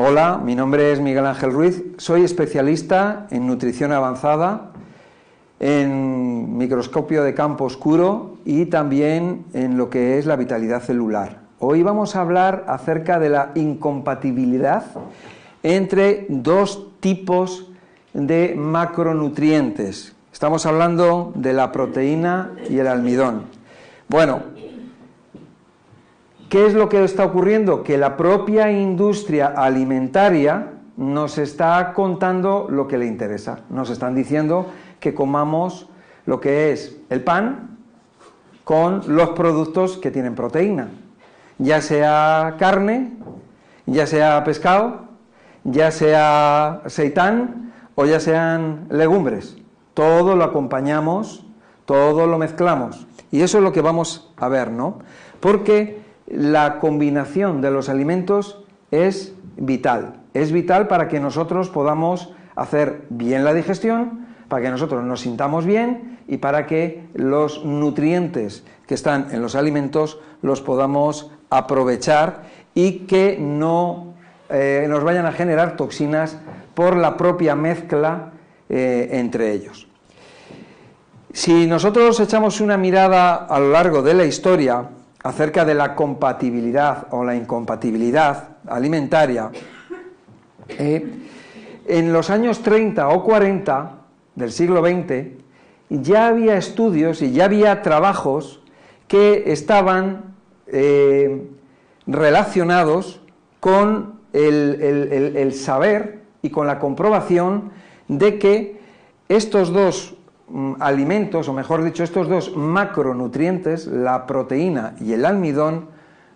Hola, 0.00 0.40
mi 0.40 0.54
nombre 0.54 0.92
es 0.92 1.00
Miguel 1.00 1.26
Ángel 1.26 1.52
Ruiz, 1.52 1.82
soy 1.96 2.22
especialista 2.22 3.26
en 3.32 3.48
nutrición 3.48 3.90
avanzada, 3.90 4.70
en 5.58 6.56
microscopio 6.56 7.24
de 7.24 7.34
campo 7.34 7.64
oscuro 7.64 8.36
y 8.44 8.66
también 8.66 9.44
en 9.54 9.76
lo 9.76 9.90
que 9.90 10.16
es 10.16 10.24
la 10.24 10.36
vitalidad 10.36 10.84
celular. 10.84 11.40
Hoy 11.58 11.82
vamos 11.82 12.14
a 12.14 12.20
hablar 12.20 12.64
acerca 12.68 13.18
de 13.18 13.28
la 13.28 13.50
incompatibilidad 13.56 14.84
entre 15.64 16.26
dos 16.28 16.92
tipos 17.00 17.68
de 18.14 18.54
macronutrientes. 18.56 20.14
Estamos 20.32 20.64
hablando 20.64 21.32
de 21.34 21.54
la 21.54 21.72
proteína 21.72 22.52
y 22.70 22.78
el 22.78 22.86
almidón. 22.86 23.46
Bueno, 24.06 24.42
¿qué 26.48 26.66
es 26.66 26.74
lo 26.74 26.88
que 26.88 27.04
está 27.04 27.24
ocurriendo? 27.24 27.82
Que 27.82 27.98
la 27.98 28.16
propia 28.16 28.70
industria 28.70 29.48
alimentaria 29.48 30.72
nos 30.96 31.38
está 31.38 31.92
contando 31.94 32.66
lo 32.68 32.88
que 32.88 32.98
le 32.98 33.06
interesa. 33.06 33.60
Nos 33.70 33.90
están 33.90 34.14
diciendo 34.14 34.66
que 35.00 35.14
comamos 35.14 35.88
lo 36.26 36.40
que 36.40 36.72
es 36.72 36.96
el 37.08 37.22
pan 37.22 37.78
con 38.64 39.02
los 39.06 39.30
productos 39.30 39.96
que 39.96 40.10
tienen 40.10 40.34
proteína, 40.34 40.88
ya 41.56 41.80
sea 41.80 42.56
carne, 42.58 43.14
ya 43.86 44.06
sea 44.06 44.44
pescado, 44.44 45.04
ya 45.64 45.90
sea 45.90 46.82
seitán 46.86 47.72
o 47.94 48.04
ya 48.04 48.20
sean 48.20 48.86
legumbres. 48.90 49.56
Todo 49.94 50.36
lo 50.36 50.44
acompañamos, 50.44 51.46
todo 51.86 52.26
lo 52.26 52.36
mezclamos. 52.38 53.06
Y 53.30 53.40
eso 53.40 53.58
es 53.58 53.64
lo 53.64 53.72
que 53.72 53.80
vamos 53.80 54.32
a 54.36 54.48
ver, 54.48 54.70
¿no? 54.70 54.98
Porque 55.40 56.02
la 56.30 56.78
combinación 56.78 57.60
de 57.60 57.70
los 57.70 57.88
alimentos 57.88 58.62
es 58.90 59.34
vital. 59.56 60.20
Es 60.34 60.52
vital 60.52 60.88
para 60.88 61.08
que 61.08 61.20
nosotros 61.20 61.68
podamos 61.68 62.32
hacer 62.54 63.02
bien 63.08 63.44
la 63.44 63.54
digestión, 63.54 64.26
para 64.48 64.62
que 64.62 64.70
nosotros 64.70 65.04
nos 65.04 65.20
sintamos 65.20 65.64
bien 65.66 66.18
y 66.26 66.38
para 66.38 66.66
que 66.66 67.08
los 67.14 67.64
nutrientes 67.64 68.64
que 68.86 68.94
están 68.94 69.28
en 69.32 69.42
los 69.42 69.54
alimentos 69.54 70.20
los 70.42 70.60
podamos 70.60 71.30
aprovechar 71.50 72.42
y 72.74 73.00
que 73.06 73.38
no 73.40 74.14
eh, 74.50 74.86
nos 74.88 75.04
vayan 75.04 75.26
a 75.26 75.32
generar 75.32 75.76
toxinas 75.76 76.38
por 76.74 76.96
la 76.96 77.16
propia 77.16 77.54
mezcla 77.54 78.32
eh, 78.68 79.08
entre 79.12 79.52
ellos. 79.52 79.88
Si 81.32 81.66
nosotros 81.66 82.18
echamos 82.20 82.60
una 82.60 82.76
mirada 82.76 83.34
a 83.34 83.58
lo 83.60 83.70
largo 83.70 84.02
de 84.02 84.14
la 84.14 84.24
historia 84.24 84.88
acerca 85.22 85.64
de 85.64 85.74
la 85.74 85.94
compatibilidad 85.94 87.08
o 87.10 87.24
la 87.24 87.34
incompatibilidad 87.34 88.56
alimentaria, 88.66 89.50
eh, 90.68 91.06
en 91.86 92.12
los 92.12 92.30
años 92.30 92.62
30 92.62 93.08
o 93.08 93.24
40 93.24 93.92
del 94.34 94.52
siglo 94.52 94.84
XX 94.84 95.38
ya 95.88 96.28
había 96.28 96.56
estudios 96.56 97.22
y 97.22 97.32
ya 97.32 97.46
había 97.46 97.82
trabajos 97.82 98.60
que 99.06 99.50
estaban 99.52 100.34
eh, 100.66 101.48
relacionados 102.06 103.20
con 103.60 104.18
el, 104.32 105.52
saber 105.54 106.20
y 106.42 106.50
con 106.50 106.66
la 106.66 106.78
comprobación 106.78 107.72
de 108.06 108.38
que 108.38 108.80
estos 109.28 109.72
dos 109.72 110.14
alimentos, 110.80 111.48
o 111.48 111.52
mejor 111.52 111.82
dicho, 111.82 112.04
estos 112.04 112.28
dos 112.28 112.56
macronutrientes, 112.56 113.86
la 113.86 114.26
proteína 114.26 114.94
y 115.00 115.12
el 115.12 115.24
almidón, 115.24 115.88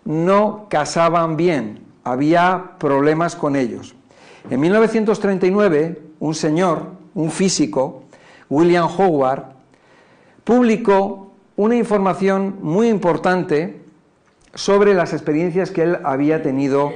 no 0.05 0.67
casaban 0.69 1.37
bien, 1.37 1.81
había 2.05 2.73
problemas 2.79 3.37
con 3.37 3.57
ellos. 3.57 3.95
En 4.51 4.61
1939, 4.61 6.03
un 6.21 6.35
señor 6.35 7.03
un 7.15 7.31
físico, 7.31 8.05
William 8.49 8.89
Howard, 8.97 9.45
publicó 10.45 11.33
una 11.57 11.77
información 11.77 12.59
muy 12.63 12.89
importante 12.89 13.83
sobre 14.55 14.95
las 14.95 15.13
experiencias 15.13 15.71
que 15.71 15.83
él 15.83 15.99
había 16.05 16.43
tenido 16.43 16.93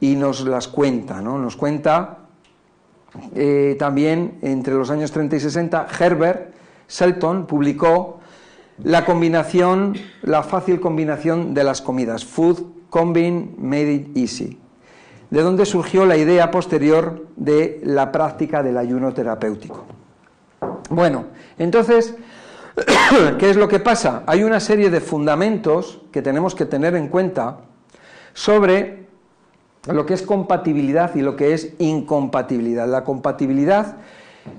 y 0.00 0.16
nos 0.16 0.44
las 0.46 0.68
cuenta, 0.68 1.20
¿no? 1.20 1.38
Nos 1.38 1.56
cuenta 1.56 2.23
eh, 3.34 3.76
también 3.78 4.38
entre 4.42 4.74
los 4.74 4.90
años 4.90 5.12
30 5.12 5.36
y 5.36 5.40
60, 5.40 5.86
Herbert 5.98 6.54
Shelton 6.88 7.46
publicó 7.46 8.20
la 8.82 9.04
combinación, 9.04 9.94
la 10.22 10.42
fácil 10.42 10.80
combinación 10.80 11.54
de 11.54 11.64
las 11.64 11.80
comidas, 11.80 12.24
Food 12.24 12.62
Combine 12.90 13.54
Made 13.58 13.92
It 13.92 14.16
Easy 14.16 14.58
de 15.34 15.42
donde 15.42 15.66
surgió 15.66 16.06
la 16.06 16.16
idea 16.16 16.52
posterior 16.52 17.26
de 17.34 17.80
la 17.82 18.12
práctica 18.12 18.62
del 18.62 18.78
ayuno 18.78 19.12
terapéutico. 19.12 19.84
Bueno, 20.90 21.24
entonces, 21.58 22.14
¿qué 23.38 23.50
es 23.50 23.56
lo 23.56 23.66
que 23.66 23.80
pasa? 23.80 24.22
Hay 24.26 24.44
una 24.44 24.60
serie 24.60 24.90
de 24.90 25.00
fundamentos 25.00 26.00
que 26.12 26.22
tenemos 26.22 26.54
que 26.54 26.66
tener 26.66 26.94
en 26.94 27.08
cuenta 27.08 27.58
sobre 28.32 29.03
lo 29.86 30.06
que 30.06 30.14
es 30.14 30.22
compatibilidad 30.22 31.14
y 31.14 31.22
lo 31.22 31.36
que 31.36 31.54
es 31.54 31.74
incompatibilidad. 31.78 32.88
La 32.88 33.04
compatibilidad 33.04 33.96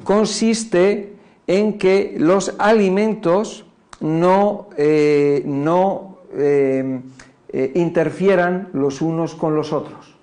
consiste 0.04 1.14
en 1.48 1.78
que 1.78 2.16
los 2.18 2.56
alimentos 2.60 3.66
no, 4.00 4.70
eh, 4.78 5.44
no 5.46 6.18
eh, 6.34 7.02
eh, 7.50 7.72
interfieran 7.76 8.70
los 8.74 9.02
unos 9.02 9.36
con 9.36 9.56
los 9.56 9.74
otros 9.74 10.16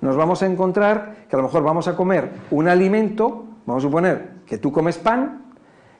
nos 0.00 0.16
vamos 0.16 0.42
a 0.42 0.46
encontrar 0.46 1.26
que 1.28 1.36
a 1.36 1.38
lo 1.38 1.44
mejor 1.44 1.62
vamos 1.62 1.88
a 1.88 1.96
comer 1.96 2.30
un 2.50 2.68
alimento, 2.68 3.44
vamos 3.66 3.82
a 3.82 3.86
suponer 3.86 4.36
que 4.46 4.58
tú 4.58 4.70
comes 4.70 4.98
pan 4.98 5.46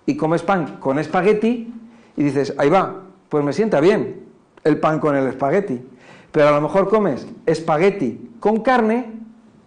y 0.04 0.16
comes 0.16 0.42
pan 0.42 0.76
con 0.78 0.98
espagueti 0.98 1.74
y 2.16 2.22
dices, 2.22 2.54
ahí 2.58 2.68
va, 2.68 3.02
pues 3.28 3.44
me 3.44 3.52
sienta 3.52 3.80
bien 3.80 4.26
el 4.64 4.78
pan 4.78 5.00
con 5.00 5.16
el 5.16 5.26
espagueti. 5.26 5.84
Pero 6.30 6.48
a 6.48 6.52
lo 6.52 6.60
mejor 6.60 6.88
comes 6.88 7.26
espagueti 7.46 8.25
con 8.46 8.60
carne 8.60 9.06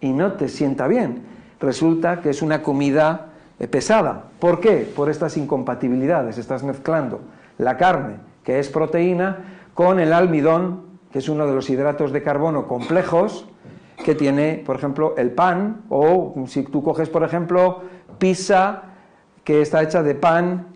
y 0.00 0.10
no 0.14 0.32
te 0.32 0.48
sienta 0.48 0.86
bien. 0.86 1.22
Resulta 1.60 2.22
que 2.22 2.30
es 2.30 2.40
una 2.40 2.62
comida 2.62 3.26
eh, 3.58 3.68
pesada. 3.68 4.24
¿Por 4.38 4.58
qué? 4.58 4.90
Por 4.96 5.10
estas 5.10 5.36
incompatibilidades. 5.36 6.38
Estás 6.38 6.62
mezclando 6.62 7.20
la 7.58 7.76
carne, 7.76 8.14
que 8.42 8.58
es 8.58 8.70
proteína, 8.70 9.36
con 9.74 10.00
el 10.00 10.14
almidón, 10.14 10.80
que 11.12 11.18
es 11.18 11.28
uno 11.28 11.46
de 11.46 11.54
los 11.54 11.68
hidratos 11.68 12.10
de 12.10 12.22
carbono 12.22 12.66
complejos, 12.66 13.44
que 14.02 14.14
tiene, 14.14 14.62
por 14.64 14.76
ejemplo, 14.76 15.14
el 15.18 15.30
pan, 15.32 15.82
o 15.90 16.32
si 16.46 16.62
tú 16.62 16.82
coges, 16.82 17.10
por 17.10 17.22
ejemplo, 17.22 17.82
pizza 18.16 18.84
que 19.44 19.60
está 19.60 19.82
hecha 19.82 20.02
de 20.02 20.14
pan 20.14 20.68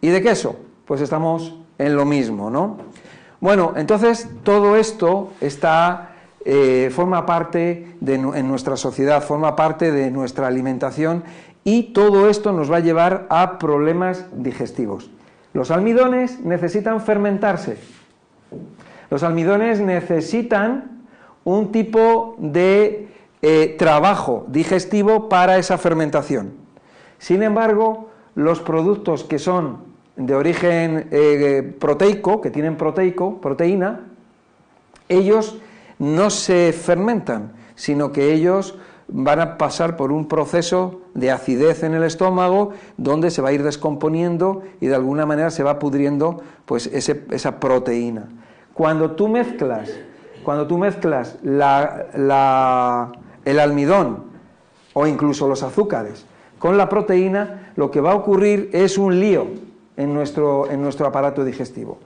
y 0.00 0.08
de 0.08 0.22
queso, 0.22 0.56
pues 0.86 1.02
estamos 1.02 1.54
en 1.76 1.96
lo 1.96 2.06
mismo, 2.06 2.48
¿no? 2.48 2.78
Bueno, 3.40 3.74
entonces 3.76 4.30
todo 4.42 4.76
esto 4.76 5.32
está, 5.42 6.11
eh, 6.44 6.90
forma 6.92 7.26
parte 7.26 7.96
de 8.00 8.14
en 8.14 8.48
nuestra 8.48 8.76
sociedad, 8.76 9.22
forma 9.22 9.56
parte 9.56 9.92
de 9.92 10.10
nuestra 10.10 10.46
alimentación 10.46 11.24
y 11.64 11.92
todo 11.92 12.28
esto 12.28 12.52
nos 12.52 12.70
va 12.70 12.76
a 12.76 12.80
llevar 12.80 13.26
a 13.30 13.58
problemas 13.58 14.26
digestivos. 14.32 15.10
Los 15.52 15.70
almidones 15.70 16.40
necesitan 16.40 17.00
fermentarse. 17.00 17.76
Los 19.10 19.22
almidones 19.22 19.80
necesitan 19.80 21.02
un 21.44 21.72
tipo 21.72 22.36
de 22.38 23.08
eh, 23.42 23.76
trabajo 23.78 24.46
digestivo 24.48 25.28
para 25.28 25.58
esa 25.58 25.76
fermentación. 25.76 26.52
Sin 27.18 27.42
embargo, 27.42 28.10
los 28.34 28.60
productos 28.60 29.24
que 29.24 29.38
son 29.38 29.78
de 30.16 30.34
origen 30.34 31.08
eh, 31.10 31.76
proteico, 31.78 32.40
que 32.40 32.50
tienen 32.50 32.76
proteico, 32.76 33.40
proteína, 33.40 34.08
ellos 35.08 35.58
no 36.02 36.30
se 36.30 36.72
fermentan, 36.72 37.52
sino 37.74 38.12
que 38.12 38.32
ellos 38.32 38.76
van 39.08 39.40
a 39.40 39.56
pasar 39.56 39.96
por 39.96 40.10
un 40.10 40.26
proceso 40.26 41.00
de 41.14 41.30
acidez 41.30 41.82
en 41.82 41.94
el 41.94 42.02
estómago 42.02 42.72
donde 42.96 43.30
se 43.30 43.40
va 43.40 43.50
a 43.50 43.52
ir 43.52 43.62
descomponiendo 43.62 44.62
y 44.80 44.88
de 44.88 44.94
alguna 44.94 45.26
manera 45.26 45.50
se 45.50 45.62
va 45.62 45.78
pudriendo 45.78 46.42
pues 46.66 46.86
esa 46.86 47.60
proteína. 47.60 48.28
Cuando 48.74 49.12
tú 49.12 49.28
mezclas 49.28 49.90
cuando 50.42 50.66
tú 50.66 50.76
mezclas 50.78 51.38
el 51.44 52.30
almidón 53.60 54.24
o 54.92 55.06
incluso 55.06 55.46
los 55.48 55.62
azúcares 55.62 56.26
con 56.58 56.76
la 56.76 56.88
proteína, 56.88 57.72
lo 57.76 57.90
que 57.90 58.00
va 58.00 58.12
a 58.12 58.14
ocurrir 58.14 58.70
es 58.72 58.98
un 58.98 59.18
lío 59.18 59.46
en 59.96 60.14
nuestro, 60.14 60.70
en 60.70 60.82
nuestro 60.82 61.06
aparato 61.06 61.44
digestivo, 61.44 61.98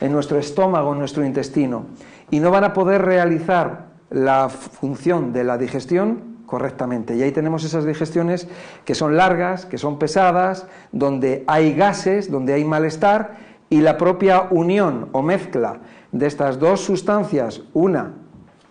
en 0.00 0.12
nuestro 0.12 0.38
estómago, 0.38 0.92
en 0.92 0.98
nuestro 0.98 1.24
intestino, 1.24 1.86
y 2.30 2.40
no 2.40 2.50
van 2.50 2.64
a 2.64 2.72
poder 2.72 3.02
realizar 3.02 3.86
la 4.10 4.48
función 4.48 5.32
de 5.32 5.44
la 5.44 5.58
digestión 5.58 6.34
correctamente. 6.46 7.16
Y 7.16 7.22
ahí 7.22 7.32
tenemos 7.32 7.64
esas 7.64 7.84
digestiones 7.84 8.48
que 8.84 8.94
son 8.94 9.16
largas, 9.16 9.66
que 9.66 9.78
son 9.78 9.98
pesadas, 9.98 10.66
donde 10.92 11.44
hay 11.46 11.74
gases, 11.74 12.30
donde 12.30 12.54
hay 12.54 12.64
malestar, 12.64 13.36
y 13.70 13.80
la 13.80 13.96
propia 13.96 14.48
unión 14.50 15.08
o 15.12 15.22
mezcla 15.22 15.78
de 16.12 16.26
estas 16.26 16.58
dos 16.58 16.80
sustancias, 16.80 17.62
una 17.72 18.12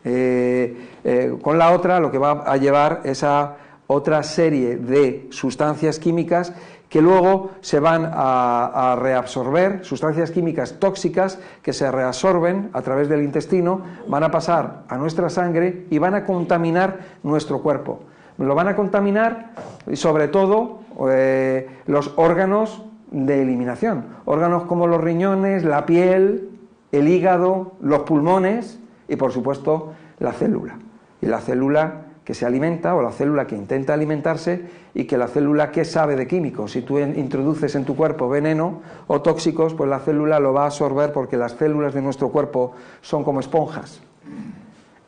eh, 0.06 0.90
eh, 1.06 1.38
con 1.42 1.58
la 1.58 1.72
otra 1.72 2.02
lo 2.02 2.12
que 2.12 2.18
va 2.18 2.44
a 2.46 2.58
llevar 2.58 3.02
es 3.06 3.24
a 3.24 3.56
otra 3.94 4.24
serie 4.24 4.78
de 4.78 5.28
sustancias 5.30 6.00
químicas 6.00 6.54
que 6.90 7.02
luego 7.02 7.52
se 7.62 7.80
van 7.80 8.08
a, 8.14 8.96
reabsorber, 9.00 9.84
sustancias 9.84 10.30
químicas 10.30 10.78
tóxicas 10.80 11.40
que 11.64 11.74
se 11.74 11.92
reabsorben 11.92 12.70
a 12.74 12.84
través 12.84 13.10
del 13.10 13.24
intestino, 13.24 13.82
van 14.08 14.24
a 14.24 14.30
pasar 14.30 14.84
a 14.88 14.98
nuestra 14.98 15.30
sangre 15.32 15.88
y 15.90 15.98
van 15.98 16.14
a 16.14 16.24
contaminar 16.24 17.00
nuestro 17.24 17.64
cuerpo. 17.64 18.02
Lo 18.38 18.54
van 18.54 18.68
a 18.68 18.76
contaminar 18.76 19.54
sobre 19.94 20.28
todo 20.28 20.82
eh, 21.10 21.68
los 21.88 22.14
órganos 22.16 22.84
de 23.10 23.42
eliminación, 23.42 24.06
órganos 24.26 24.64
como 24.66 24.86
los 24.86 25.02
riñones, 25.02 25.64
la 25.64 25.88
piel, 25.88 26.50
el 26.92 27.08
hígado, 27.08 27.74
los 27.82 28.02
pulmones 28.04 28.80
y 29.08 29.16
por 29.16 29.32
supuesto 29.32 29.94
la 30.20 30.32
célula. 30.32 30.78
Y 31.22 31.26
la 31.26 31.40
célula 31.40 32.03
que 32.24 32.34
se 32.34 32.46
alimenta 32.46 32.96
o 32.96 33.02
la 33.02 33.12
célula 33.12 33.48
que 33.48 33.56
intenta 33.56 33.94
alimentarse 33.94 34.62
y 34.94 35.06
que 35.06 35.18
la 35.18 35.28
célula 35.28 35.72
que 35.72 35.84
sabe 35.84 36.16
de 36.16 36.28
químicos. 36.28 36.72
Si 36.72 36.82
tú 36.82 37.00
introduces 37.00 37.76
en 37.76 37.84
tu 37.84 37.96
cuerpo 37.96 38.30
veneno 38.30 38.82
o 39.08 39.22
tóxicos, 39.22 39.74
pues 39.74 39.90
la 39.90 40.00
célula 40.00 40.40
lo 40.40 40.54
va 40.54 40.64
a 40.64 40.66
absorber 40.68 41.12
porque 41.12 41.36
las 41.36 41.54
células 41.54 41.94
de 41.94 42.02
nuestro 42.02 42.30
cuerpo 42.30 42.74
son 43.02 43.24
como 43.24 43.40
esponjas. 43.40 44.02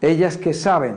Ellas 0.02 0.38
que 0.38 0.54
saben 0.54 0.96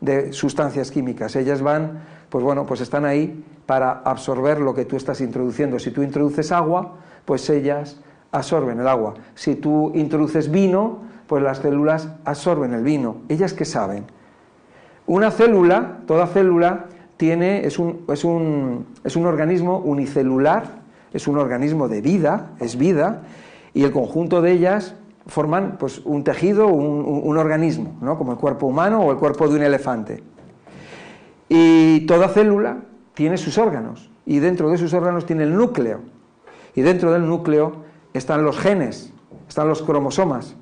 de 0.00 0.32
sustancias 0.32 0.90
químicas, 0.90 1.34
ellas 1.34 1.62
van, 1.62 2.04
pues 2.28 2.44
bueno, 2.44 2.64
pues 2.64 2.80
están 2.80 3.04
ahí 3.04 3.44
para 3.66 3.90
absorber 4.04 4.60
lo 4.60 4.74
que 4.74 4.84
tú 4.84 4.96
estás 4.96 5.20
introduciendo. 5.20 5.78
Si 5.80 5.90
tú 5.90 6.02
introduces 6.02 6.52
agua, 6.52 6.94
pues 7.24 7.50
ellas 7.50 7.98
absorben 8.30 8.78
el 8.78 8.86
agua. 8.86 9.14
Si 9.34 9.56
tú 9.56 9.90
introduces 9.94 10.50
vino, 10.50 11.00
pues 11.26 11.42
las 11.42 11.58
células 11.58 12.08
absorben 12.24 12.72
el 12.72 12.84
vino. 12.84 13.16
Ellas 13.28 13.52
que 13.52 13.64
saben. 13.64 14.04
Una 15.06 15.30
célula, 15.30 15.98
toda 16.06 16.26
célula, 16.26 16.86
tiene, 17.16 17.64
es, 17.64 17.78
un, 17.78 18.04
es, 18.08 18.24
un, 18.24 18.86
es 19.04 19.16
un 19.16 19.26
organismo 19.26 19.78
unicelular, 19.78 20.64
es 21.12 21.28
un 21.28 21.38
organismo 21.38 21.88
de 21.88 22.00
vida, 22.00 22.50
es 22.60 22.76
vida, 22.76 23.22
y 23.72 23.84
el 23.84 23.92
conjunto 23.92 24.42
de 24.42 24.52
ellas 24.52 24.96
forman 25.26 25.76
pues, 25.78 26.00
un 26.04 26.24
tejido, 26.24 26.68
un, 26.68 27.22
un, 27.24 27.36
organismo, 27.38 27.96
¿no? 28.00 28.18
como 28.18 28.32
el 28.32 28.38
cuerpo 28.38 28.66
humano 28.66 29.00
o 29.00 29.12
el 29.12 29.16
cuerpo 29.16 29.48
de 29.48 29.56
un 29.56 29.62
elefante. 29.62 30.22
Y 31.48 32.00
toda 32.06 32.28
célula 32.28 32.78
tiene 33.14 33.36
sus 33.38 33.58
órganos, 33.58 34.10
y 34.24 34.40
dentro 34.40 34.70
de 34.70 34.76
sus 34.76 34.92
órganos 34.92 35.24
tiene 35.24 35.44
el 35.44 35.56
núcleo, 35.56 36.00
y 36.74 36.82
dentro 36.82 37.12
del 37.12 37.26
núcleo 37.26 37.84
están 38.12 38.44
los 38.44 38.58
genes, 38.58 39.12
están 39.48 39.68
los 39.68 39.82
cromosomas. 39.82 40.56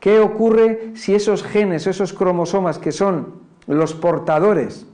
¿Qué 0.00 0.20
ocurre 0.20 0.92
si 0.94 1.14
esos 1.14 1.42
genes, 1.42 1.86
esos 1.86 2.12
cromosomas 2.12 2.78
que 2.78 2.92
son 2.92 3.43
los 3.66 3.94
portadores 3.94 4.86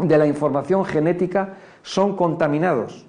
de 0.00 0.18
la 0.18 0.26
información 0.26 0.84
genética 0.84 1.54
son 1.82 2.16
contaminados 2.16 3.06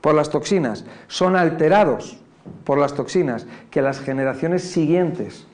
por 0.00 0.14
las 0.14 0.30
toxinas, 0.30 0.84
son 1.06 1.36
alterados 1.36 2.18
por 2.64 2.78
las 2.78 2.94
toxinas, 2.94 3.46
que 3.70 3.82
las 3.82 4.00
generaciones 4.00 4.64
siguientes 4.64 5.46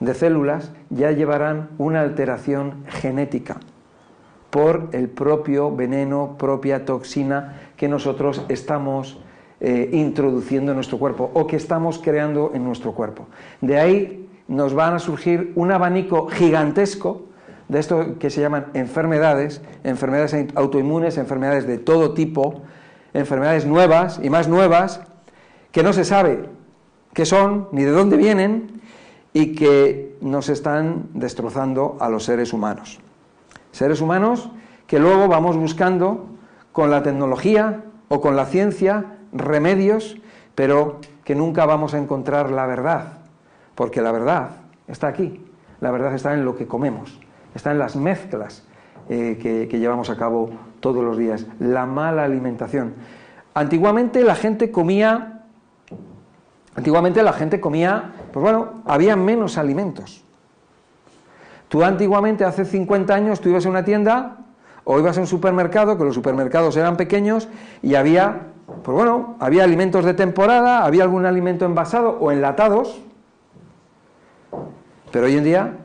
de 0.00 0.14
células 0.14 0.72
ya 0.90 1.12
llevarán 1.12 1.70
una 1.78 2.00
alteración 2.00 2.84
genética 2.88 3.58
por 4.50 4.88
el 4.92 5.08
propio 5.08 5.74
veneno, 5.74 6.36
propia 6.38 6.84
toxina 6.84 7.60
que 7.76 7.88
nosotros 7.88 8.44
estamos 8.48 9.20
eh, 9.60 9.90
introduciendo 9.92 10.72
en 10.72 10.76
nuestro 10.76 10.98
cuerpo 10.98 11.30
o 11.34 11.46
que 11.46 11.56
estamos 11.56 11.98
creando 11.98 12.50
en 12.52 12.64
nuestro 12.64 12.92
cuerpo. 12.92 13.26
De 13.60 13.78
ahí 13.78 14.28
nos 14.48 14.74
van 14.74 14.94
a 14.94 14.98
surgir 14.98 15.52
un 15.54 15.70
abanico 15.70 16.26
gigantesco 16.28 17.22
de 17.72 17.78
esto 17.78 18.18
que 18.18 18.28
se 18.28 18.42
llaman 18.42 18.66
enfermedades, 18.74 19.62
enfermedades 19.82 20.36
autoinmunes, 20.54 21.16
enfermedades 21.16 21.66
de 21.66 21.78
todo 21.78 22.12
tipo, 22.12 22.60
enfermedades 23.14 23.64
nuevas 23.64 24.20
y 24.22 24.28
más 24.28 24.46
nuevas, 24.46 25.00
que 25.70 25.82
no 25.82 25.94
se 25.94 26.04
sabe 26.04 26.50
qué 27.14 27.24
son 27.24 27.68
ni 27.72 27.84
de 27.84 27.92
dónde 27.92 28.18
vienen 28.18 28.82
y 29.32 29.54
que 29.54 30.18
nos 30.20 30.50
están 30.50 31.06
destrozando 31.14 31.96
a 31.98 32.10
los 32.10 32.24
seres 32.24 32.52
humanos. 32.52 33.00
Seres 33.70 34.02
humanos 34.02 34.50
que 34.86 34.98
luego 34.98 35.26
vamos 35.26 35.56
buscando 35.56 36.26
con 36.72 36.90
la 36.90 37.02
tecnología 37.02 37.84
o 38.08 38.20
con 38.20 38.36
la 38.36 38.44
ciencia 38.44 39.16
remedios, 39.32 40.18
pero 40.54 41.00
que 41.24 41.34
nunca 41.34 41.64
vamos 41.64 41.94
a 41.94 41.98
encontrar 41.98 42.50
la 42.50 42.66
verdad, 42.66 43.20
porque 43.74 44.02
la 44.02 44.12
verdad 44.12 44.50
está 44.88 45.08
aquí, 45.08 45.42
la 45.80 45.90
verdad 45.90 46.14
está 46.14 46.34
en 46.34 46.44
lo 46.44 46.54
que 46.54 46.66
comemos 46.66 47.21
está 47.54 47.70
en 47.70 47.78
las 47.78 47.96
mezclas 47.96 48.64
eh, 49.08 49.38
que, 49.40 49.78
llevamos 49.78 50.10
a 50.10 50.16
cabo 50.16 50.50
todos 50.80 51.04
los 51.04 51.18
días. 51.18 51.46
La 51.58 51.86
mala 51.86 52.24
alimentación. 52.24 52.94
Antiguamente 53.54 54.22
la 54.22 54.34
gente 54.34 54.70
comía, 54.70 55.42
antiguamente 56.74 57.22
la 57.22 57.32
gente 57.32 57.60
comía, 57.60 58.12
pues 58.32 58.42
bueno, 58.42 58.82
había 58.86 59.16
menos 59.16 59.58
alimentos. 59.58 60.24
Tú 61.68 61.82
antiguamente, 61.82 62.44
hace 62.44 62.64
50 62.64 63.14
años, 63.14 63.40
tú 63.40 63.48
ibas 63.48 63.66
a 63.66 63.68
una 63.68 63.84
tienda 63.84 64.38
o 64.84 64.98
ibas 64.98 65.16
a 65.16 65.20
un 65.20 65.26
supermercado, 65.26 65.96
que 65.96 66.04
los 66.04 66.14
supermercados 66.14 66.76
eran 66.76 66.96
pequeños 66.96 67.48
y 67.82 67.94
había, 67.94 68.48
pues 68.82 68.96
bueno, 68.96 69.36
había 69.40 69.64
alimentos 69.64 70.04
de 70.04 70.14
temporada, 70.14 70.84
había 70.84 71.02
algún 71.02 71.26
alimento 71.26 71.64
envasado 71.64 72.18
o 72.20 72.30
enlatados, 72.30 73.00
pero 75.10 75.26
hoy 75.26 75.36
en 75.36 75.44
día 75.44 75.76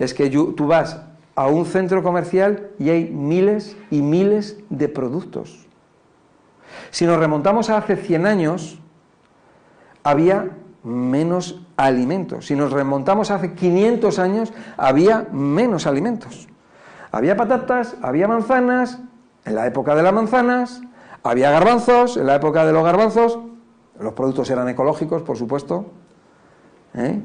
es 0.00 0.14
que 0.14 0.28
tú 0.30 0.66
vas 0.66 1.00
a 1.36 1.46
un 1.46 1.66
centro 1.66 2.02
comercial 2.02 2.70
y 2.78 2.90
hay 2.90 3.10
miles 3.10 3.76
y 3.90 4.02
miles 4.02 4.58
de 4.70 4.88
productos. 4.88 5.68
Si 6.90 7.06
nos 7.06 7.18
remontamos 7.18 7.70
a 7.70 7.76
hace 7.76 7.96
100 7.96 8.26
años, 8.26 8.80
había 10.02 10.50
menos 10.82 11.60
alimentos. 11.76 12.46
Si 12.46 12.56
nos 12.56 12.72
remontamos 12.72 13.30
a 13.30 13.36
hace 13.36 13.54
500 13.54 14.18
años, 14.18 14.52
había 14.76 15.28
menos 15.32 15.86
alimentos. 15.86 16.48
Había 17.12 17.36
patatas, 17.36 17.96
había 18.02 18.26
manzanas, 18.26 18.98
en 19.44 19.54
la 19.54 19.66
época 19.66 19.94
de 19.94 20.02
las 20.02 20.12
manzanas, 20.12 20.80
había 21.22 21.50
garbanzos, 21.50 22.16
en 22.16 22.26
la 22.26 22.36
época 22.36 22.64
de 22.64 22.72
los 22.72 22.84
garbanzos, 22.84 23.38
los 23.98 24.14
productos 24.14 24.48
eran 24.48 24.68
ecológicos, 24.68 25.22
por 25.22 25.36
supuesto. 25.36 25.86
¿eh? 26.94 27.20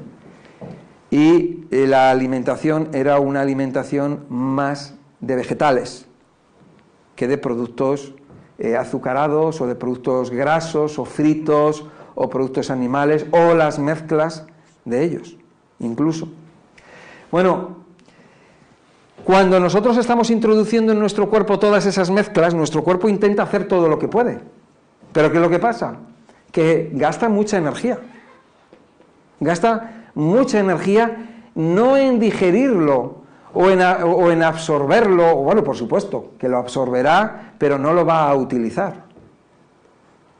Y 1.10 1.66
eh, 1.70 1.86
la 1.86 2.10
alimentación 2.10 2.90
era 2.92 3.18
una 3.20 3.40
alimentación 3.40 4.26
más 4.28 4.94
de 5.20 5.36
vegetales 5.36 6.06
que 7.14 7.28
de 7.28 7.38
productos 7.38 8.14
eh, 8.58 8.76
azucarados 8.76 9.60
o 9.60 9.66
de 9.66 9.74
productos 9.74 10.30
grasos 10.30 10.98
o 10.98 11.04
fritos 11.04 11.84
o 12.14 12.28
productos 12.28 12.70
animales 12.70 13.26
o 13.30 13.54
las 13.54 13.78
mezclas 13.78 14.46
de 14.84 15.04
ellos, 15.04 15.36
incluso. 15.78 16.28
Bueno, 17.30 17.76
cuando 19.24 19.58
nosotros 19.58 19.96
estamos 19.96 20.30
introduciendo 20.30 20.92
en 20.92 21.00
nuestro 21.00 21.28
cuerpo 21.28 21.58
todas 21.58 21.84
esas 21.84 22.10
mezclas, 22.10 22.54
nuestro 22.54 22.82
cuerpo 22.84 23.08
intenta 23.08 23.42
hacer 23.42 23.66
todo 23.66 23.88
lo 23.88 23.98
que 23.98 24.08
puede. 24.08 24.40
Pero 25.12 25.30
¿qué 25.30 25.38
es 25.38 25.42
lo 25.42 25.50
que 25.50 25.58
pasa? 25.58 25.96
Que 26.52 26.90
gasta 26.92 27.28
mucha 27.28 27.56
energía. 27.56 27.98
Gasta 29.40 30.05
mucha 30.16 30.58
energía 30.58 31.50
no 31.54 31.96
en 31.96 32.18
digerirlo 32.18 33.16
o 33.54 33.70
en, 33.70 33.80
o 33.80 34.30
en 34.30 34.42
absorberlo, 34.42 35.36
bueno, 35.36 35.62
por 35.62 35.76
supuesto, 35.76 36.32
que 36.38 36.48
lo 36.48 36.58
absorberá, 36.58 37.54
pero 37.58 37.78
no 37.78 37.92
lo 37.92 38.04
va 38.04 38.28
a 38.28 38.34
utilizar. 38.34 39.04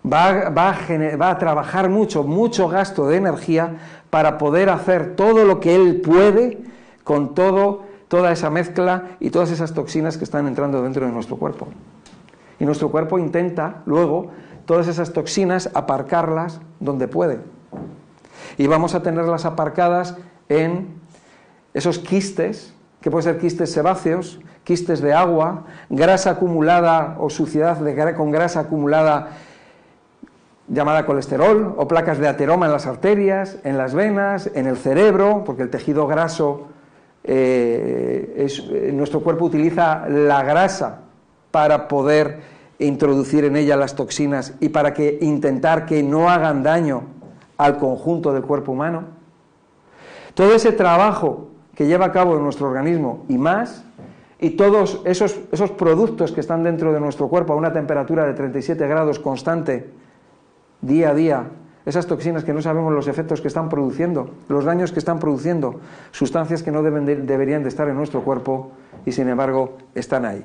Va, 0.04 0.50
va, 0.50 0.70
a 0.70 1.16
va, 1.16 1.30
a 1.30 1.38
trabajar 1.38 1.88
mucho, 1.88 2.22
mucho 2.22 2.68
gasto 2.68 3.06
de 3.08 3.16
energía 3.16 3.76
para 4.10 4.38
poder 4.38 4.70
hacer 4.70 5.14
todo 5.14 5.44
lo 5.44 5.60
que 5.60 5.74
él 5.74 6.00
puede 6.00 6.62
con 7.04 7.34
todo, 7.34 7.82
toda 8.08 8.32
esa 8.32 8.50
mezcla 8.50 9.16
y 9.20 9.30
todas 9.30 9.50
esas 9.50 9.74
toxinas 9.74 10.16
que 10.16 10.24
están 10.24 10.46
entrando 10.46 10.82
dentro 10.82 11.06
de 11.06 11.12
nuestro 11.12 11.36
cuerpo. 11.36 11.68
Y 12.58 12.64
nuestro 12.64 12.90
cuerpo 12.90 13.18
intenta 13.18 13.82
luego 13.84 14.28
todas 14.64 14.88
esas 14.88 15.12
toxinas 15.12 15.70
aparcarlas 15.74 16.60
donde 16.80 17.08
puede 17.08 17.55
y 18.56 18.66
vamos 18.66 18.94
a 18.94 19.02
tenerlas 19.02 19.44
aparcadas 19.44 20.16
en 20.48 20.86
esos 21.74 21.98
quistes, 21.98 22.72
que 23.00 23.10
pueden 23.10 23.34
ser 23.34 23.40
quistes 23.40 23.72
sebáceos, 23.72 24.40
quistes 24.64 25.00
de 25.00 25.12
agua, 25.12 25.64
grasa 25.90 26.30
acumulada 26.30 27.16
o 27.20 27.30
suciedad 27.30 27.78
con 28.16 28.30
grasa 28.30 28.60
acumulada 28.60 29.28
llamada 30.68 31.06
colesterol, 31.06 31.74
o 31.76 31.86
placas 31.86 32.18
de 32.18 32.26
ateroma 32.26 32.66
en 32.66 32.72
las 32.72 32.86
arterias, 32.86 33.58
en 33.62 33.78
las 33.78 33.94
venas, 33.94 34.50
en 34.54 34.66
el 34.66 34.76
cerebro, 34.76 35.44
porque 35.46 35.62
el 35.62 35.70
tejido 35.70 36.08
graso, 36.08 36.68
eh, 37.22 38.48
eh, 38.48 38.90
nuestro 38.92 39.20
cuerpo 39.20 39.44
utiliza 39.44 40.08
la 40.08 40.42
grasa 40.42 41.02
para 41.52 41.86
poder 41.86 42.40
introducir 42.78 43.44
en 43.44 43.56
ella 43.56 43.76
las 43.76 43.94
toxinas 43.94 44.54
y 44.60 44.68
para 44.70 44.92
que 44.92 45.18
intentar 45.20 45.86
que 45.86 46.02
no 46.02 46.28
hagan 46.28 46.62
daño 46.62 47.04
al 47.56 47.78
conjunto 47.78 48.32
del 48.32 48.42
cuerpo 48.42 48.72
humano. 48.72 49.04
Todo 50.34 50.54
ese 50.54 50.72
trabajo 50.72 51.48
que 51.74 51.86
lleva 51.86 52.06
a 52.06 52.12
cabo 52.12 52.36
nuestro 52.38 52.68
organismo 52.68 53.24
y 53.28 53.38
más, 53.38 53.84
y 54.38 54.50
todos 54.50 55.00
esos, 55.04 55.38
esos 55.50 55.70
productos 55.70 56.32
que 56.32 56.40
están 56.40 56.62
dentro 56.62 56.92
de 56.92 57.00
nuestro 57.00 57.28
cuerpo 57.28 57.54
a 57.54 57.56
una 57.56 57.72
temperatura 57.72 58.24
de 58.26 58.34
37 58.34 58.86
grados 58.86 59.18
constante, 59.18 59.90
día 60.82 61.10
a 61.10 61.14
día, 61.14 61.44
esas 61.86 62.06
toxinas 62.06 62.44
que 62.44 62.52
no 62.52 62.60
sabemos 62.60 62.92
los 62.92 63.06
efectos 63.06 63.40
que 63.40 63.48
están 63.48 63.68
produciendo, 63.68 64.30
los 64.48 64.64
daños 64.64 64.92
que 64.92 64.98
están 64.98 65.20
produciendo, 65.20 65.80
sustancias 66.10 66.62
que 66.62 66.72
no 66.72 66.82
deben 66.82 67.06
deberían 67.06 67.62
de 67.62 67.68
estar 67.68 67.88
en 67.88 67.96
nuestro 67.96 68.22
cuerpo 68.22 68.72
y 69.06 69.12
sin 69.12 69.28
embargo 69.28 69.78
están 69.94 70.24
ahí. 70.24 70.44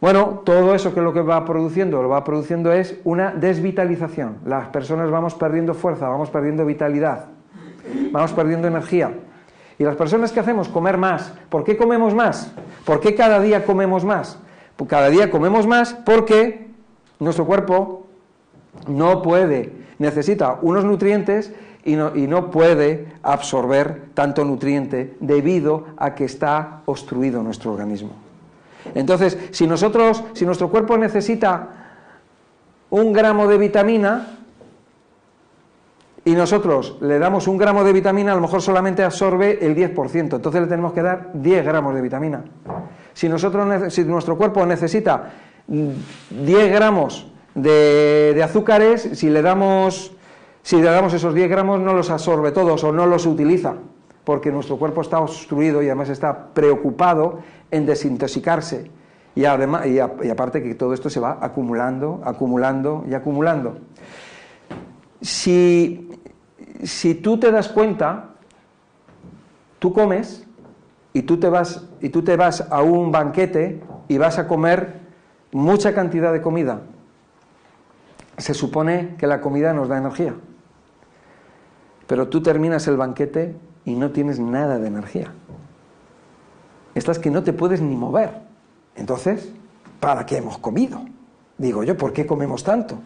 Bueno, 0.00 0.42
todo 0.44 0.74
eso 0.74 0.94
que 0.94 1.00
lo 1.00 1.12
que 1.12 1.22
va 1.22 1.44
produciendo, 1.44 2.02
lo 2.02 2.10
va 2.10 2.22
produciendo 2.22 2.72
es 2.72 2.96
una 3.04 3.30
desvitalización. 3.32 4.38
Las 4.44 4.68
personas 4.68 5.10
vamos 5.10 5.34
perdiendo 5.34 5.72
fuerza, 5.72 6.08
vamos 6.08 6.28
perdiendo 6.28 6.66
vitalidad, 6.66 7.26
vamos 8.12 8.32
perdiendo 8.32 8.68
energía. 8.68 9.12
Y 9.78 9.84
las 9.84 9.96
personas 9.96 10.32
que 10.32 10.40
hacemos 10.40 10.68
comer 10.68 10.98
más, 10.98 11.32
¿por 11.48 11.64
qué 11.64 11.76
comemos 11.76 12.14
más? 12.14 12.52
¿Por 12.84 13.00
qué 13.00 13.14
cada 13.14 13.40
día 13.40 13.64
comemos 13.64 14.04
más? 14.04 14.38
Pues 14.76 14.88
cada 14.90 15.08
día 15.08 15.30
comemos 15.30 15.66
más 15.66 15.94
porque 15.94 16.68
nuestro 17.18 17.46
cuerpo 17.46 18.06
no 18.86 19.22
puede, 19.22 19.72
necesita 19.98 20.58
unos 20.60 20.84
nutrientes 20.84 21.52
y 21.84 21.96
no, 21.96 22.14
y 22.14 22.26
no, 22.26 22.50
puede 22.50 23.06
absorber 23.22 24.08
tanto 24.12 24.44
nutriente 24.44 25.16
debido 25.20 25.86
a 25.96 26.14
que 26.14 26.24
está 26.24 26.82
obstruido 26.84 27.42
nuestro 27.42 27.72
organismo. 27.72 28.25
Entonces, 28.94 29.38
si 29.50 29.66
nosotros, 29.66 30.22
si 30.32 30.46
nuestro 30.46 30.70
cuerpo 30.70 30.96
necesita 30.96 31.68
un 32.90 33.12
gramo 33.12 33.46
de 33.48 33.58
vitamina, 33.58 34.36
y 36.26 36.34
nosotros 36.34 36.96
le 37.00 37.20
damos 37.20 37.46
un 37.46 37.56
gramo 37.56 37.84
de 37.84 37.92
vitamina, 37.92 38.32
a 38.32 38.34
lo 38.34 38.40
mejor 38.40 38.60
solamente 38.60 39.04
absorbe 39.04 39.64
el 39.64 39.76
10%, 39.76 40.34
entonces 40.34 40.60
le 40.60 40.66
tenemos 40.66 40.92
que 40.92 41.00
dar 41.00 41.30
10 41.34 41.64
gramos 41.64 41.94
de 41.94 42.02
vitamina. 42.02 42.42
Si, 43.14 43.28
nosotros, 43.28 43.94
si 43.94 44.02
nuestro 44.04 44.36
cuerpo 44.36 44.66
necesita 44.66 45.30
10 45.68 46.72
gramos 46.72 47.28
de, 47.54 48.40
azúcares, 48.42 49.08
si 49.12 49.30
le, 49.30 49.40
damos, 49.40 50.16
si 50.62 50.76
le 50.76 50.90
damos 50.90 51.14
esos 51.14 51.32
10 51.32 51.48
gramos 51.48 51.78
no 51.78 51.94
los 51.94 52.10
absorbe 52.10 52.50
todos 52.50 52.82
o 52.82 52.90
no 52.90 53.06
los 53.06 53.24
utiliza, 53.24 53.74
porque 54.26 54.50
nuestro 54.50 54.76
cuerpo 54.76 55.02
está 55.02 55.20
obstruido 55.20 55.84
y 55.84 55.86
además 55.86 56.08
está 56.08 56.48
preocupado 56.48 57.38
en 57.70 57.86
desintoxicarse. 57.86 58.90
Y, 59.36 59.44
además, 59.44 59.86
y 59.86 60.00
aparte 60.00 60.64
que 60.64 60.74
todo 60.74 60.92
esto 60.94 61.08
se 61.08 61.20
va 61.20 61.38
acumulando, 61.40 62.20
acumulando 62.24 63.04
y 63.08 63.14
acumulando. 63.14 63.78
Si, 65.20 66.10
si 66.82 67.14
tú 67.14 67.38
te 67.38 67.52
das 67.52 67.68
cuenta, 67.68 68.30
tú 69.78 69.92
comes 69.92 70.44
y 71.12 71.22
tú, 71.22 71.38
te 71.38 71.48
vas, 71.48 71.86
y 72.00 72.08
tú 72.08 72.24
te 72.24 72.34
vas 72.34 72.66
a 72.68 72.82
un 72.82 73.12
banquete 73.12 73.80
y 74.08 74.18
vas 74.18 74.40
a 74.40 74.48
comer 74.48 75.02
mucha 75.52 75.94
cantidad 75.94 76.32
de 76.32 76.42
comida. 76.42 76.80
Se 78.38 78.54
supone 78.54 79.14
que 79.18 79.28
la 79.28 79.40
comida 79.40 79.72
nos 79.72 79.88
da 79.88 79.98
energía. 79.98 80.34
Pero 82.08 82.26
tú 82.26 82.42
terminas 82.42 82.88
el 82.88 82.96
banquete 82.96 83.54
y 83.86 83.94
no 83.94 84.10
tienes 84.10 84.38
nada 84.38 84.78
de 84.78 84.88
energía. 84.88 85.32
Estás 86.94 87.18
que 87.18 87.30
no 87.30 87.42
te 87.42 87.54
puedes 87.54 87.80
ni 87.80 87.96
mover. 87.96 88.30
Entonces, 88.96 89.50
¿para 90.00 90.26
qué 90.26 90.38
hemos 90.38 90.58
comido? 90.58 91.00
Digo 91.56 91.84
yo, 91.84 91.96
¿por 91.96 92.12
qué 92.12 92.26
comemos 92.26 92.64
tanto? 92.64 92.98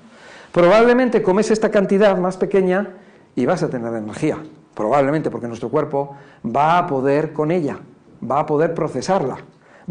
Probablemente 0.53 1.23
comes 1.23 1.51
esta 1.51 1.71
cantidad 1.71 2.17
más 2.17 2.37
pequeña 2.37 2.97
y 3.37 3.47
vas 3.47 3.63
a 3.63 3.69
tener 3.69 3.95
energía, 3.95 4.39
probablemente 4.75 5.31
porque 5.31 5.47
nuestro 5.47 5.69
cuerpo 5.69 6.17
va 6.45 6.79
a 6.79 6.87
poder 6.87 7.33
con 7.33 7.53
ella, 7.53 7.79
va 8.29 8.41
a 8.41 8.47
poder 8.47 8.75
procesarla, 8.75 9.37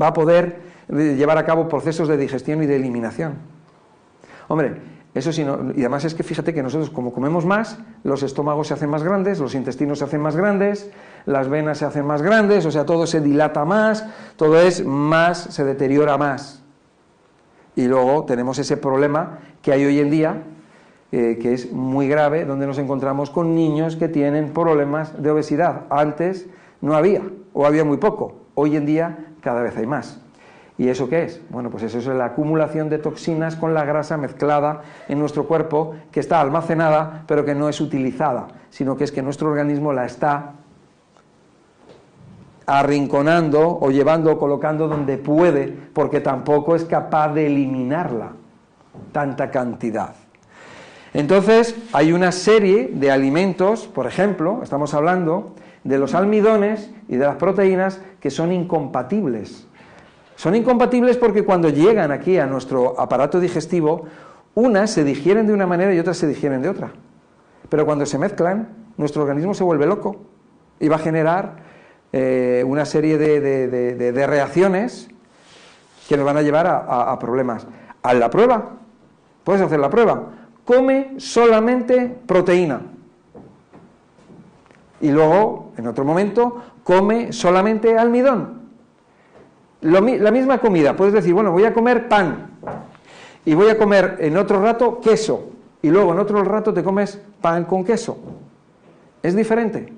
va 0.01 0.08
a 0.08 0.13
poder 0.13 0.60
eh, 0.89 1.15
llevar 1.17 1.38
a 1.38 1.46
cabo 1.46 1.69
procesos 1.69 2.08
de 2.08 2.17
digestión 2.17 2.63
y 2.63 2.65
de 2.65 2.75
eliminación. 2.75 3.36
Hombre, 4.48 4.81
eso 5.13 5.33
sí, 5.33 5.41
y 5.41 5.79
además 5.79 6.05
es 6.05 6.13
que 6.13 6.21
fíjate 6.21 6.53
que 6.53 6.61
nosotros 6.61 6.91
como 6.91 7.11
comemos 7.11 7.45
más, 7.45 7.79
los 8.03 8.21
estómagos 8.21 8.67
se 8.67 8.75
hacen 8.75 8.89
más 8.89 9.01
grandes, 9.01 9.39
los 9.39 9.55
intestinos 9.55 9.99
se 9.99 10.05
hacen 10.05 10.21
más 10.21 10.35
grandes, 10.35 10.91
las 11.25 11.49
venas 11.49 11.79
se 11.79 11.85
hacen 11.85 12.05
más 12.05 12.21
grandes, 12.21 12.65
o 12.65 12.71
sea, 12.71 12.85
todo 12.85 13.07
se 13.07 13.19
dilata 13.19 13.65
más, 13.65 14.05
todo 14.35 14.59
es 14.59 14.85
más, 14.85 15.39
se 15.39 15.63
deteriora 15.63 16.17
más. 16.17 16.63
Y 17.75 17.87
luego 17.87 18.25
tenemos 18.25 18.59
ese 18.59 18.77
problema 18.77 19.39
que 19.63 19.71
hay 19.71 19.85
hoy 19.85 19.99
en 19.99 20.11
día, 20.11 20.43
eh, 21.11 21.39
que 21.41 21.53
es 21.53 21.71
muy 21.71 22.07
grave, 22.07 22.45
donde 22.45 22.67
nos 22.67 22.77
encontramos 22.77 23.31
con 23.31 23.55
niños 23.55 23.95
que 23.95 24.09
tienen 24.09 24.53
problemas 24.53 25.21
de 25.21 25.31
obesidad. 25.31 25.85
Antes 25.89 26.47
no 26.81 26.95
había, 26.95 27.23
o 27.53 27.65
había 27.65 27.83
muy 27.83 27.97
poco. 27.97 28.35
Hoy 28.53 28.75
en 28.75 28.85
día 28.85 29.25
cada 29.41 29.61
vez 29.63 29.75
hay 29.75 29.87
más. 29.87 30.21
¿Y 30.79 30.88
eso 30.88 31.09
qué 31.09 31.24
es? 31.24 31.41
Bueno, 31.50 31.69
pues 31.69 31.83
eso 31.83 31.98
es 31.98 32.05
la 32.05 32.24
acumulación 32.24 32.89
de 32.89 33.00
toxinas 33.00 33.57
con 33.57 33.74
la 33.74 33.83
grasa 33.83 34.15
mezclada 34.15 34.81
en 35.09 35.19
nuestro 35.19 35.45
cuerpo, 35.45 35.95
que 36.09 36.21
está 36.21 36.39
almacenada, 36.39 37.25
pero 37.27 37.43
que 37.43 37.53
no 37.53 37.67
es 37.67 37.81
utilizada, 37.81 38.48
sino 38.69 38.95
que 38.95 39.03
es 39.03 39.12
que 39.12 39.21
nuestro 39.21 39.50
organismo 39.50 39.91
la 39.91 40.05
está 40.05 40.53
arrinconando 42.65 43.77
o 43.81 43.91
llevando 43.91 44.31
o 44.31 44.39
colocando 44.39 44.88
donde 44.88 45.17
puede, 45.17 45.67
porque 45.67 46.21
tampoco 46.21 46.77
es 46.77 46.86
capaz 46.86 47.33
de 47.33 47.48
eliminarla, 47.48 48.31
tanta 49.12 49.51
cantidad. 49.51 50.15
Entonces, 51.13 51.75
hay 51.91 52.13
una 52.13 52.31
serie 52.31 52.89
de 52.93 53.12
alimentos, 53.12 53.86
por 53.86 54.07
ejemplo, 54.07 54.62
estamos 54.63 54.93
hablando 54.93 55.55
de 55.83 55.98
los 55.98 56.15
almidones 56.15 56.89
y 57.09 57.17
de 57.17 57.25
las 57.25 57.36
proteínas 57.36 58.00
que 58.21 58.29
son 58.29 58.53
incompatibles. 58.53 59.65
Son 60.39 60.55
incompatibles 60.55 61.17
porque 61.17 61.43
cuando 61.43 61.67
llegan 61.67 62.13
aquí 62.13 62.38
a 62.38 62.46
nuestro 62.46 62.98
aparato 62.98 63.41
digestivo, 63.41 64.05
unas 64.55 64.89
se 64.89 65.03
digieren 65.03 65.46
de 65.46 65.51
una 65.51 65.67
manera 65.67 65.93
y 65.93 66.00
otras 66.00 66.15
se 66.15 66.27
digieren 66.27 66.62
de 66.62 66.69
otra. 66.69 66.91
Pero 67.67 67.86
cuando 67.86 68.05
se 68.05 68.17
mezclan, 68.17 68.69
nuestro 68.96 69.24
organismo 69.24 69.53
se 69.53 69.65
vuelve 69.65 69.86
loco 69.86 70.15
y 70.79 70.88
va 70.88 70.96
a 70.96 71.00
generar 71.00 71.58
eh, 72.13 72.63
una 72.65 72.86
serie 72.86 73.17
de, 73.17 74.25
reacciones 74.25 75.10
que 76.08 76.15
nos 76.15 76.25
van 76.25 76.38
a 76.38 76.41
llevar 76.41 76.67
a, 76.67 77.12
a 77.12 77.19
problemas. 77.19 77.67
Haz 78.01 78.15
la 78.15 78.29
prueba, 78.29 78.77
puedes 79.43 79.62
hacer 79.62 79.81
la 79.81 79.89
prueba 79.89 80.29
come 80.63 81.15
solamente 81.17 82.15
proteína. 82.27 82.79
Y 85.01 85.10
luego, 85.10 85.74
en 85.75 85.88
otro 85.88 86.05
momento, 86.05 86.62
come 86.84 87.34
solamente 87.34 87.98
almidón. 87.98 88.68
La 89.81 90.31
misma 90.31 90.59
comida, 90.59 90.95
puedes 90.95 91.13
decir, 91.13 91.33
bueno, 91.33 91.51
voy 91.51 91.65
a 91.65 91.74
comer 91.74 92.07
pan 92.07 92.51
y 93.45 93.53
voy 93.53 93.69
a 93.69 93.77
comer 93.77 94.17
en 94.19 94.38
otro 94.38 94.62
rato 94.62 95.00
queso 95.00 95.50
y 95.81 95.89
luego 95.89 96.13
en 96.13 96.19
otro 96.19 96.43
rato 96.43 96.74
te 96.74 96.83
comes 96.83 97.21
pan 97.41 97.65
con 97.65 97.83
queso. 97.83 98.17
Es 99.24 99.36
diferente. 99.36 99.93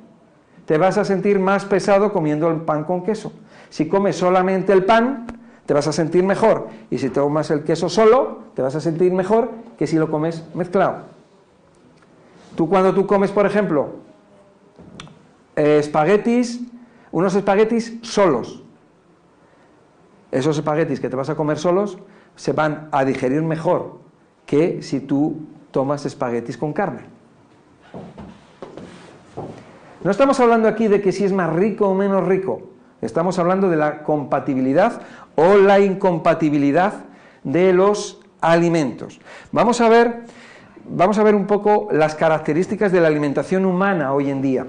Te 0.65 0.77
vas 0.77 0.97
a 0.97 1.05
sentir 1.05 1.39
más 1.39 1.65
pesado 1.65 2.13
comiendo 2.13 2.50
el 2.50 2.61
pan 2.61 2.83
con 2.83 3.03
queso. 3.03 3.33
Si 3.69 3.88
comes 3.88 4.15
solamente 4.15 4.73
el 4.73 4.85
pan, 4.85 5.25
te 5.65 5.73
vas 5.73 5.88
a 5.88 5.91
sentir 5.91 6.23
mejor. 6.23 6.67
Y 6.89 6.97
si 6.97 7.09
tomas 7.09 7.50
el 7.51 7.63
queso 7.63 7.89
solo, 7.89 8.39
te 8.55 8.61
vas 8.61 8.75
a 8.75 8.81
sentir 8.81 9.11
mejor 9.11 9.50
que 9.77 9.88
si 9.88 9.97
lo 9.97 10.11
comes 10.11 10.43
mezclado. 10.53 11.03
Tú 12.55 12.69
cuando 12.69 12.93
tú 12.93 13.07
comes, 13.07 13.31
por 13.31 13.45
ejemplo, 13.45 13.89
espaguetis, 15.55 16.61
unos 17.11 17.35
espaguetis 17.35 17.97
solos, 18.01 18.60
esos 20.31 20.57
espaguetis 20.57 21.00
que 21.00 21.09
te 21.09 21.15
vas 21.15 21.29
a 21.29 21.35
comer 21.35 21.57
solos 21.57 21.97
se 22.35 22.53
van 22.53 22.88
a 22.91 23.03
digerir 23.05 23.41
mejor 23.41 24.00
que 24.45 24.81
si 24.81 25.00
tú 25.00 25.45
tomas 25.71 26.05
espaguetis 26.05 26.57
con 26.57 26.73
carne. 26.73 27.01
No 30.03 30.09
estamos 30.09 30.39
hablando 30.39 30.67
aquí 30.67 30.88
de 30.88 31.01
que 31.01 31.11
si 31.11 31.25
es 31.25 31.31
más 31.31 31.53
rico 31.53 31.88
o 31.88 31.93
menos 31.93 32.25
rico. 32.27 32.61
Estamos 33.01 33.39
hablando 33.39 33.69
de 33.69 33.77
la 33.77 34.03
compatibilidad 34.03 35.01
o 35.35 35.57
la 35.57 35.79
incompatibilidad 35.79 36.93
de 37.43 37.73
los 37.73 38.19
alimentos. 38.41 39.19
Vamos 39.51 39.81
a 39.81 39.89
ver, 39.89 40.23
vamos 40.85 41.17
a 41.17 41.23
ver 41.23 41.35
un 41.35 41.45
poco 41.45 41.88
las 41.91 42.15
características 42.15 42.91
de 42.91 43.01
la 43.01 43.07
alimentación 43.07 43.65
humana 43.65 44.13
hoy 44.13 44.29
en 44.29 44.41
día. 44.41 44.67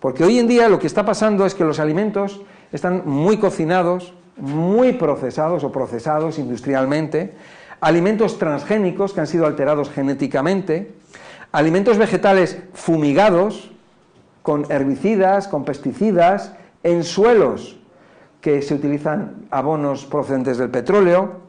Porque 0.00 0.24
hoy 0.24 0.38
en 0.38 0.48
día 0.48 0.68
lo 0.68 0.78
que 0.78 0.86
está 0.86 1.04
pasando 1.04 1.44
es 1.46 1.54
que 1.54 1.64
los 1.64 1.78
alimentos 1.78 2.40
están 2.72 3.02
muy 3.06 3.38
cocinados, 3.38 4.14
muy 4.36 4.92
procesados 4.92 5.64
o 5.64 5.72
procesados 5.72 6.38
industrialmente, 6.38 7.34
alimentos 7.80 8.38
transgénicos 8.38 9.12
que 9.12 9.20
han 9.20 9.26
sido 9.26 9.46
alterados 9.46 9.90
genéticamente, 9.90 10.92
alimentos 11.52 11.98
vegetales 11.98 12.58
fumigados 12.72 13.70
con 14.42 14.70
herbicidas, 14.70 15.48
con 15.48 15.64
pesticidas, 15.64 16.52
en 16.82 17.04
suelos 17.04 17.78
que 18.40 18.62
se 18.62 18.74
utilizan 18.74 19.46
abonos 19.50 20.06
procedentes 20.06 20.56
del 20.58 20.70
petróleo, 20.70 21.40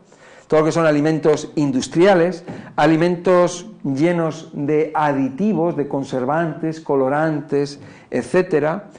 todo 0.47 0.61
lo 0.61 0.65
que 0.65 0.73
son 0.73 0.85
alimentos 0.85 1.51
industriales, 1.55 2.43
alimentos 2.75 3.67
llenos 3.83 4.50
de 4.51 4.91
aditivos, 4.93 5.77
de 5.77 5.88
conservantes, 5.88 6.81
colorantes, 6.81 7.79
etcétera, 8.09 8.89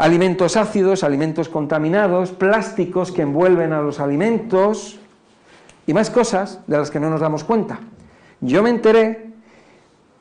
alimentos 0.00 0.56
ácidos, 0.56 1.04
alimentos 1.04 1.50
contaminados, 1.50 2.30
plásticos 2.30 3.12
que 3.12 3.20
envuelven 3.20 3.74
a 3.74 3.82
los 3.82 4.00
alimentos 4.00 4.98
y 5.86 5.92
más 5.92 6.08
cosas 6.08 6.60
de 6.66 6.78
las 6.78 6.90
que 6.90 6.98
no 6.98 7.10
nos 7.10 7.20
damos 7.20 7.44
cuenta. 7.44 7.80
Yo 8.40 8.62
me 8.62 8.70
enteré 8.70 9.30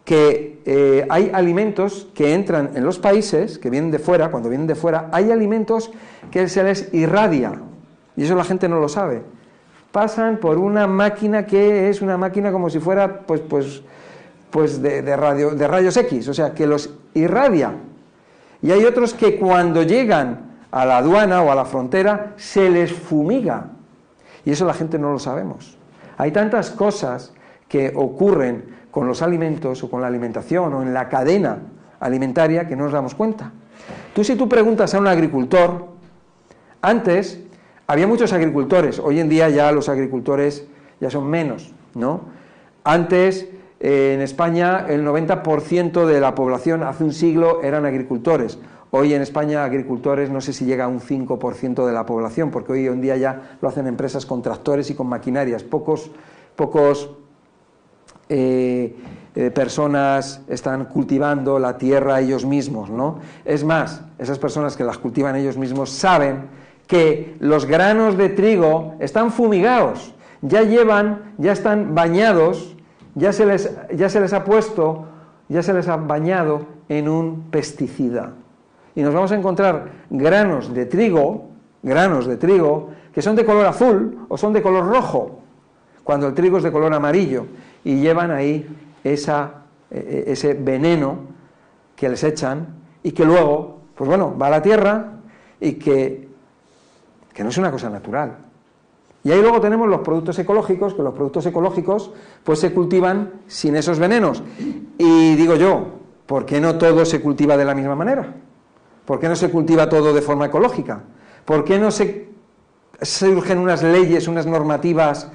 que 0.03 0.61
eh, 0.65 1.07
hay 1.09 1.31
alimentos 1.33 2.09
que 2.13 2.33
entran 2.33 2.71
en 2.75 2.83
los 2.83 2.99
países, 2.99 3.57
que 3.57 3.69
vienen 3.69 3.89
de 3.89 3.99
fuera, 3.99 4.29
cuando 4.31 4.49
vienen 4.49 4.67
de 4.67 4.75
fuera, 4.75 5.07
hay 5.13 5.31
alimentos 5.31 5.91
que 6.29 6.49
se 6.49 6.61
les 6.61 6.93
irradia, 6.93 7.53
y 8.17 8.23
eso 8.23 8.35
la 8.35 8.43
gente 8.43 8.67
no 8.67 8.81
lo 8.81 8.89
sabe. 8.89 9.21
Pasan 9.93 10.39
por 10.39 10.57
una 10.57 10.87
máquina 10.87 11.45
que 11.45 11.89
es 11.89 12.01
una 12.01 12.17
máquina 12.17 12.51
como 12.51 12.69
si 12.69 12.79
fuera 12.79 13.21
pues, 13.21 13.39
pues, 13.39 13.81
pues 14.51 14.81
de, 14.81 15.15
radio, 15.15 15.51
de 15.51 15.67
rayos 15.69 15.95
X, 15.95 16.27
o 16.27 16.33
sea, 16.33 16.53
que 16.53 16.67
los 16.67 16.89
irradia. 17.13 17.75
Y 18.61 18.71
hay 18.71 18.83
otros 18.85 19.13
que 19.13 19.37
cuando 19.37 19.83
llegan 19.83 20.49
a 20.71 20.85
la 20.85 20.97
aduana 20.97 21.41
o 21.41 21.51
a 21.51 21.55
la 21.55 21.65
frontera 21.65 22.33
se 22.37 22.69
les 22.69 22.91
fumiga. 22.91 23.67
Y 24.45 24.51
eso 24.51 24.65
la 24.65 24.73
gente 24.73 24.99
no 24.99 25.11
lo 25.11 25.19
sabemos. 25.19 25.77
Hay 26.17 26.31
tantas 26.31 26.69
cosas 26.71 27.33
que 27.67 27.93
ocurren 27.95 28.77
con 28.91 29.07
los 29.07 29.21
alimentos 29.21 29.83
o 29.83 29.89
con 29.89 30.01
la 30.01 30.07
alimentación 30.07 30.73
o 30.73 30.81
en 30.81 30.93
la 30.93 31.07
cadena 31.07 31.59
alimentaria 31.99 32.67
que 32.67 32.75
no 32.75 32.85
nos 32.85 32.93
damos 32.93 33.15
cuenta. 33.15 33.51
Tú 34.13 34.23
si 34.23 34.35
tú 34.35 34.49
preguntas 34.49 34.93
a 34.93 34.99
un 34.99 35.07
agricultor, 35.07 35.87
antes 36.81 37.39
había 37.87 38.07
muchos 38.07 38.33
agricultores, 38.33 38.99
hoy 38.99 39.19
en 39.19 39.29
día 39.29 39.49
ya 39.49 39.71
los 39.71 39.89
agricultores 39.89 40.65
ya 40.99 41.09
son 41.09 41.29
menos, 41.29 41.73
¿no? 41.95 42.21
Antes 42.83 43.47
eh, 43.79 44.13
en 44.13 44.21
España 44.21 44.85
el 44.89 45.05
90% 45.05 46.05
de 46.05 46.19
la 46.19 46.35
población 46.35 46.83
hace 46.83 47.03
un 47.03 47.13
siglo 47.13 47.61
eran 47.63 47.85
agricultores. 47.85 48.59
Hoy 48.91 49.13
en 49.13 49.21
España 49.21 49.63
agricultores 49.63 50.29
no 50.29 50.41
sé 50.41 50.51
si 50.51 50.65
llega 50.65 50.85
a 50.85 50.87
un 50.87 50.99
5% 50.99 51.85
de 51.85 51.93
la 51.93 52.05
población, 52.05 52.49
porque 52.49 52.73
hoy 52.73 52.87
en 52.87 53.01
día 53.01 53.15
ya 53.17 53.57
lo 53.61 53.69
hacen 53.69 53.85
empresas 53.87 54.25
con 54.25 54.41
tractores 54.41 54.89
y 54.89 54.95
con 54.95 55.07
maquinarias. 55.07 55.63
Pocos, 55.63 56.09
pocos 56.55 57.11
eh, 58.27 58.95
eh, 59.35 59.51
personas 59.51 60.41
están 60.49 60.85
cultivando 60.85 61.59
la 61.59 61.77
tierra 61.77 62.19
ellos 62.19 62.45
mismos, 62.45 62.89
¿no? 62.89 63.19
Es 63.45 63.63
más, 63.63 64.01
esas 64.17 64.39
personas 64.39 64.75
que 64.75 64.83
las 64.83 64.97
cultivan 64.97 65.35
ellos 65.35 65.55
mismos 65.55 65.91
saben 65.91 66.49
que 66.87 67.35
los 67.39 67.67
granos 67.67 68.17
de 68.17 68.29
trigo 68.29 68.95
están 68.99 69.31
fumigados, 69.31 70.15
ya 70.41 70.63
llevan, 70.63 71.35
ya 71.37 71.51
están 71.51 71.93
bañados 71.93 72.75
ya 73.19 73.33
se 73.33 73.45
les, 73.45 73.69
ya 73.95 74.09
se 74.09 74.19
les 74.19 74.33
ha 74.33 74.43
puesto, 74.43 75.05
ya 75.49 75.61
se 75.61 75.73
les 75.73 75.87
ha 75.87 75.97
bañado 75.97 76.65
en 76.87 77.09
un 77.09 77.49
pesticida. 77.51 78.33
Y 78.95 79.03
nos 79.03 79.13
vamos 79.13 79.31
a 79.31 79.35
encontrar 79.35 79.89
granos 80.09 80.73
de 80.73 80.85
trigo, 80.85 81.49
granos 81.83 82.25
de 82.25 82.37
trigo, 82.37 82.91
que 83.13 83.21
son 83.21 83.35
de 83.35 83.45
color 83.45 83.65
azul 83.65 84.25
o 84.29 84.37
son 84.37 84.53
de 84.53 84.61
color 84.61 84.87
rojo, 84.87 85.41
cuando 86.03 86.27
el 86.27 86.33
trigo 86.33 86.57
es 86.57 86.63
de 86.63 86.71
color 86.71 86.93
amarillo, 86.93 87.45
y 87.83 87.99
llevan 87.99 88.31
ahí 88.31 88.67
esa, 89.03 89.51
e, 89.91 90.25
e, 90.27 90.31
ese 90.31 90.53
veneno 90.53 91.19
que 91.95 92.09
les 92.09 92.23
echan 92.23 92.67
y 93.03 93.11
que 93.11 93.25
luego, 93.25 93.81
pues 93.95 94.07
bueno, 94.07 94.35
va 94.37 94.47
a 94.47 94.51
la 94.51 94.61
tierra 94.61 95.13
y 95.59 95.73
que, 95.73 96.29
que 97.33 97.43
no 97.43 97.49
es 97.49 97.57
una 97.57 97.71
cosa 97.71 97.89
natural, 97.89 98.37
y 99.23 99.31
ahí 99.31 99.41
luego 99.41 99.59
tenemos 99.59 99.87
los 99.87 100.01
productos 100.01 100.39
ecológicos, 100.39 100.93
que 100.93 101.03
los 101.03 101.13
productos 101.13 101.45
ecológicos 101.45 102.11
pues 102.43 102.59
se 102.59 102.73
cultivan 102.73 103.33
sin 103.47 103.75
esos 103.75 103.99
venenos. 103.99 104.41
Y 104.97 105.35
digo 105.35 105.55
yo, 105.55 105.87
¿por 106.25 106.45
qué 106.45 106.61
no 106.61 106.77
todo 106.77 107.05
se 107.05 107.19
cultiva 107.21 107.57
de 107.57 107.65
la 107.65 107.75
misma 107.75 107.95
manera? 107.95 108.33
¿Por 109.05 109.19
qué 109.19 109.27
no 109.27 109.35
se 109.35 109.49
cultiva 109.49 109.89
todo 109.89 110.13
de 110.13 110.21
forma 110.21 110.45
ecológica? 110.45 111.01
¿Por 111.43 111.65
qué 111.65 111.79
no 111.79 111.91
se 111.91 112.29
surgen 113.01 113.57
unas 113.57 113.83
leyes, 113.83 114.27
unas 114.27 114.45
normativas 114.45 115.29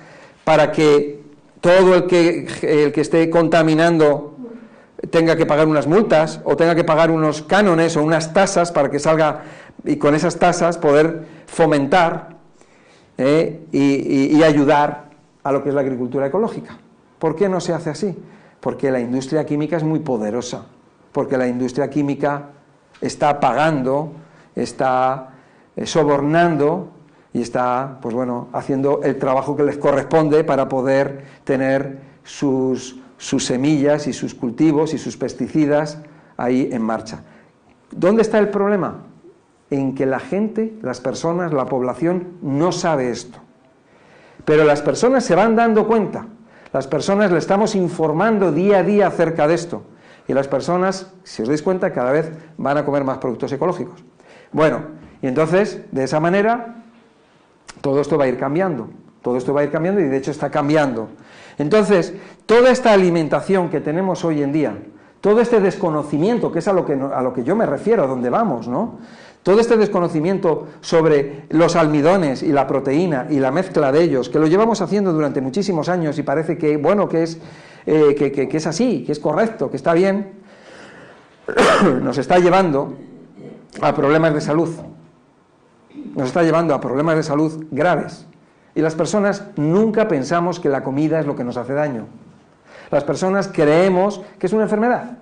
para 0.45 0.73
que 0.73 1.23
todo 1.61 1.95
el 1.95 2.07
que, 2.07 2.47
el 2.63 2.93
que 2.93 3.01
esté 3.01 3.29
contaminando 3.29 4.37
tenga 5.11 5.37
que 5.37 5.45
pagar 5.45 5.67
unas 5.67 5.87
multas 5.87 6.41
o 6.45 6.57
tenga 6.57 6.75
que 6.75 6.85
pagar 6.85 7.11
unos 7.11 7.43
cánones 7.43 7.97
o 7.97 8.03
unas 8.03 8.33
tasas 8.33 8.73
para 8.73 8.91
que 8.91 8.99
salga 8.99 9.43
y 9.85 9.97
con 9.97 10.15
esas 10.15 10.39
tasas 10.39 10.79
poder 10.79 11.25
fomentar 11.47 12.34
¿eh? 13.19 13.67
y, 13.73 14.43
ayudar 14.43 15.11
a 15.43 15.53
lo 15.53 15.63
que 15.63 15.71
es 15.71 15.75
la 15.75 15.81
agricultura 15.81 16.27
ecológica. 16.27 16.79
¿Por 17.19 17.37
qué 17.37 17.49
no 17.49 17.61
se 17.61 17.73
hace 17.73 17.91
así? 17.91 18.17
Porque 18.61 18.91
la 18.91 19.01
industria 19.01 19.45
química 19.47 19.77
es 19.77 19.83
muy 19.83 20.01
poderosa, 20.01 20.67
porque 21.13 21.37
la 21.37 21.47
industria 21.47 21.89
química 21.89 22.51
está 23.01 23.41
pagando, 23.41 24.13
está 24.55 25.31
eh, 25.77 25.87
sobornando 25.87 26.89
y 27.33 27.43
está, 27.43 27.99
pues 28.01 28.15
bueno, 28.15 28.49
haciendo 28.53 29.01
el 29.03 29.19
trabajo 29.19 29.57
que 29.57 29.65
les 29.65 29.79
corresponde 29.79 30.45
para 30.45 30.69
poder 30.69 31.25
tener 31.45 31.99
sus, 32.23 33.01
sus 33.19 33.45
semillas 33.45 34.07
y 34.07 34.13
sus 34.13 34.35
cultivos 34.35 34.95
y 34.95 34.99
sus 34.99 35.17
pesticidas 35.17 35.99
ahí 36.37 36.69
en 36.73 36.83
marcha. 36.83 37.23
¿Dónde 37.91 38.23
está 38.23 38.39
el 38.39 38.49
problema? 38.49 39.14
En 39.71 39.95
que 39.95 40.07
la 40.07 40.21
gente, 40.21 40.79
las 40.83 41.01
personas, 41.01 41.53
la 41.53 41.67
población 41.67 42.39
no 42.43 42.73
sabe 42.73 43.11
esto. 43.11 43.39
Pero 44.45 44.65
las 44.65 44.83
personas 44.83 45.25
se 45.25 45.35
van 45.35 45.57
dando 45.57 45.87
cuenta, 45.87 46.27
las 46.73 46.87
personas 46.87 47.31
le 47.31 47.39
estamos 47.39 47.75
informando 47.75 48.53
día 48.53 48.79
a 48.79 48.83
día 48.83 49.07
acerca 49.07 49.47
de 49.47 49.55
esto. 49.55 49.83
Y 50.27 50.33
las 50.33 50.49
personas, 50.49 51.13
si 51.23 51.43
os 51.43 51.49
dais 51.49 51.63
cuenta, 51.63 51.93
cada 51.93 52.11
vez 52.11 52.33
van 52.57 52.79
a 52.79 52.85
comer 52.85 53.05
más 53.05 53.19
productos 53.19 53.53
ecológicos. 53.53 54.03
Bueno, 54.53 54.81
y 55.23 55.27
entonces, 55.27 55.83
de 55.93 56.05
esa 56.05 56.19
manera, 56.19 56.83
todo 57.81 58.01
esto 58.01 58.19
va 58.19 58.25
a 58.25 58.29
ir 58.29 58.39
cambiando. 58.39 58.89
Todo 59.23 59.37
esto 59.37 59.55
va 59.55 59.61
a 59.63 59.65
ir 59.65 59.71
cambiando 59.71 60.01
y 60.01 60.05
de 60.05 60.17
hecho 60.17 60.31
está 60.31 60.51
cambiando. 60.51 61.09
Entonces, 61.59 62.15
toda 62.47 62.71
esta 62.71 62.93
alimentación 62.93 63.71
que 63.71 63.81
tenemos 63.81 64.25
hoy 64.25 64.43
en 64.43 64.53
día, 64.53 64.77
todo 65.21 65.41
este 65.41 65.61
desconocimiento, 65.61 66.51
que 66.53 66.59
es 66.59 66.69
a 66.69 66.73
lo 66.73 66.85
que, 66.85 66.93
a 66.93 67.23
lo 67.23 67.33
que 67.33 67.45
yo 67.45 67.57
me 67.57 67.67
refiero, 67.67 68.05
a 68.05 68.07
donde 68.07 68.31
vamos, 68.31 68.69
¿no? 68.69 68.99
Todo 69.45 69.61
este 69.61 69.77
desconocimiento 69.77 70.69
sobre 70.81 71.45
los 71.51 71.77
almidones 71.77 72.43
y 72.43 72.51
la 72.51 72.67
proteína 72.67 73.27
y 73.29 73.39
la 73.41 73.51
mezcla 73.51 73.93
de 73.93 74.03
ellos, 74.03 74.31
que 74.31 74.39
lo 74.39 74.47
llevamos 74.47 74.81
haciendo 74.81 75.13
durante 75.13 75.43
muchísimos 75.43 75.91
años 75.91 76.19
y 76.19 76.23
parece 76.23 76.57
que, 76.57 76.79
bueno, 76.79 77.11
que 77.11 77.25
es, 77.25 77.39
eh, 77.85 78.15
que, 78.15 78.49
es 78.51 78.67
así, 78.67 79.05
que 79.05 79.13
es 79.13 79.19
correcto, 79.19 79.71
que 79.71 79.77
está 79.77 79.93
bien, 79.93 80.33
nos 82.03 82.17
está 82.17 82.39
llevando 82.39 82.95
a 83.83 83.95
problemas 83.95 84.33
de 84.33 84.41
salud. 84.41 84.71
Nos 86.15 86.29
está 86.29 86.43
llevando 86.43 86.75
a 86.75 86.81
problemas 86.81 87.17
de 87.17 87.23
salud 87.23 87.67
graves. 87.71 88.27
Y 88.75 88.81
las 88.81 88.95
personas 88.95 89.45
nunca 89.57 90.09
pensamos 90.09 90.59
que 90.59 90.71
la 90.71 90.83
comida 90.83 91.21
es 91.21 91.27
lo 91.27 91.37
que 91.37 91.45
nos 91.45 91.59
hace 91.59 91.75
daño. 91.75 92.07
Las 92.91 93.05
personas 93.05 93.51
creemos 93.53 94.23
que 94.39 94.47
es 94.47 94.55
una 94.55 94.63
enfermedad, 94.63 95.19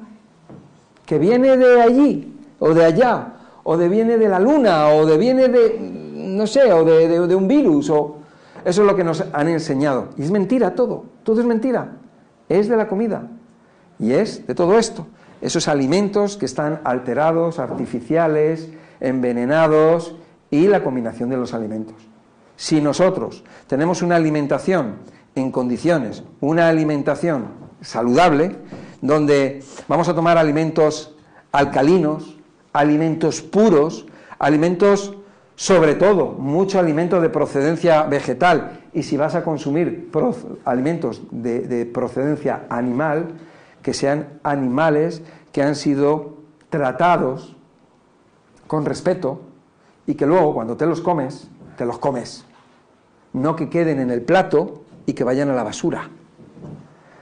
que 1.06 1.18
viene 1.18 1.56
de 1.56 1.82
allí 1.82 2.38
o 2.60 2.72
de 2.72 2.84
allá, 2.84 3.32
o 3.64 3.76
de 3.76 3.88
viene 3.88 4.18
de 4.18 4.28
la 4.28 4.38
luna, 4.38 4.88
o 4.88 5.06
de 5.06 5.18
viene 5.18 5.48
de, 5.48 5.78
no 6.14 6.46
sé, 6.46 6.72
o 6.72 6.84
de, 6.84 7.08
de, 7.08 7.34
un 7.34 7.48
virus, 7.48 7.90
o 7.90 8.16
eso 8.64 8.82
es 8.82 8.86
lo 8.86 8.96
que 8.96 9.04
nos 9.04 9.24
han 9.32 9.48
enseñado. 9.48 10.08
Y 10.16 10.22
es 10.22 10.30
mentira 10.30 10.74
todo, 10.74 11.04
todo 11.22 11.40
es 11.40 11.46
mentira. 11.46 11.92
Es 12.48 12.68
de 12.68 12.76
la 12.76 12.88
comida 12.88 13.28
y 13.98 14.12
es 14.12 14.46
de 14.46 14.54
todo 14.54 14.78
esto. 14.78 15.06
Esos 15.40 15.68
alimentos 15.68 16.36
que 16.36 16.46
están 16.46 16.80
alterados, 16.84 17.58
artificiales, 17.58 18.68
envenenados 19.00 20.14
y 20.50 20.68
la 20.68 20.84
combinación 20.84 21.30
de 21.30 21.36
los 21.36 21.54
alimentos. 21.54 21.96
Si 22.56 22.80
nosotros 22.80 23.42
tenemos 23.66 24.02
una 24.02 24.16
alimentación 24.16 24.96
en 25.34 25.50
condiciones, 25.50 26.22
una 26.40 26.68
alimentación 26.68 27.46
saludable, 27.80 28.56
donde 29.00 29.64
vamos 29.88 30.08
a 30.08 30.14
tomar 30.14 30.38
alimentos 30.38 31.16
alcalinos, 31.50 32.31
alimentos 32.72 33.42
puros, 33.42 34.06
alimentos 34.38 35.14
sobre 35.56 35.94
todo, 35.94 36.32
mucho 36.32 36.78
alimento 36.78 37.20
de 37.20 37.28
procedencia 37.28 38.02
vegetal. 38.04 38.80
Y 38.92 39.04
si 39.04 39.16
vas 39.16 39.34
a 39.34 39.44
consumir 39.44 40.10
alimentos 40.64 41.22
de, 41.30 41.86
procedencia 41.86 42.66
animal, 42.68 43.28
que 43.82 43.94
sean 43.94 44.40
animales 44.42 45.22
que 45.52 45.62
han 45.62 45.76
sido 45.76 46.38
tratados 46.70 47.56
con 48.66 48.84
respeto 48.84 49.42
y 50.06 50.14
que 50.14 50.26
luego 50.26 50.54
cuando 50.54 50.76
te 50.76 50.86
los 50.86 51.00
comes, 51.00 51.48
te 51.76 51.84
los 51.84 51.98
comes. 51.98 52.44
No 53.32 53.54
que 53.56 53.68
queden 53.68 54.00
en 54.00 54.10
el 54.10 54.22
plato 54.22 54.82
y 55.04 55.12
que 55.12 55.24
vayan 55.24 55.50
a 55.50 55.54
la 55.54 55.62
basura. 55.62 56.10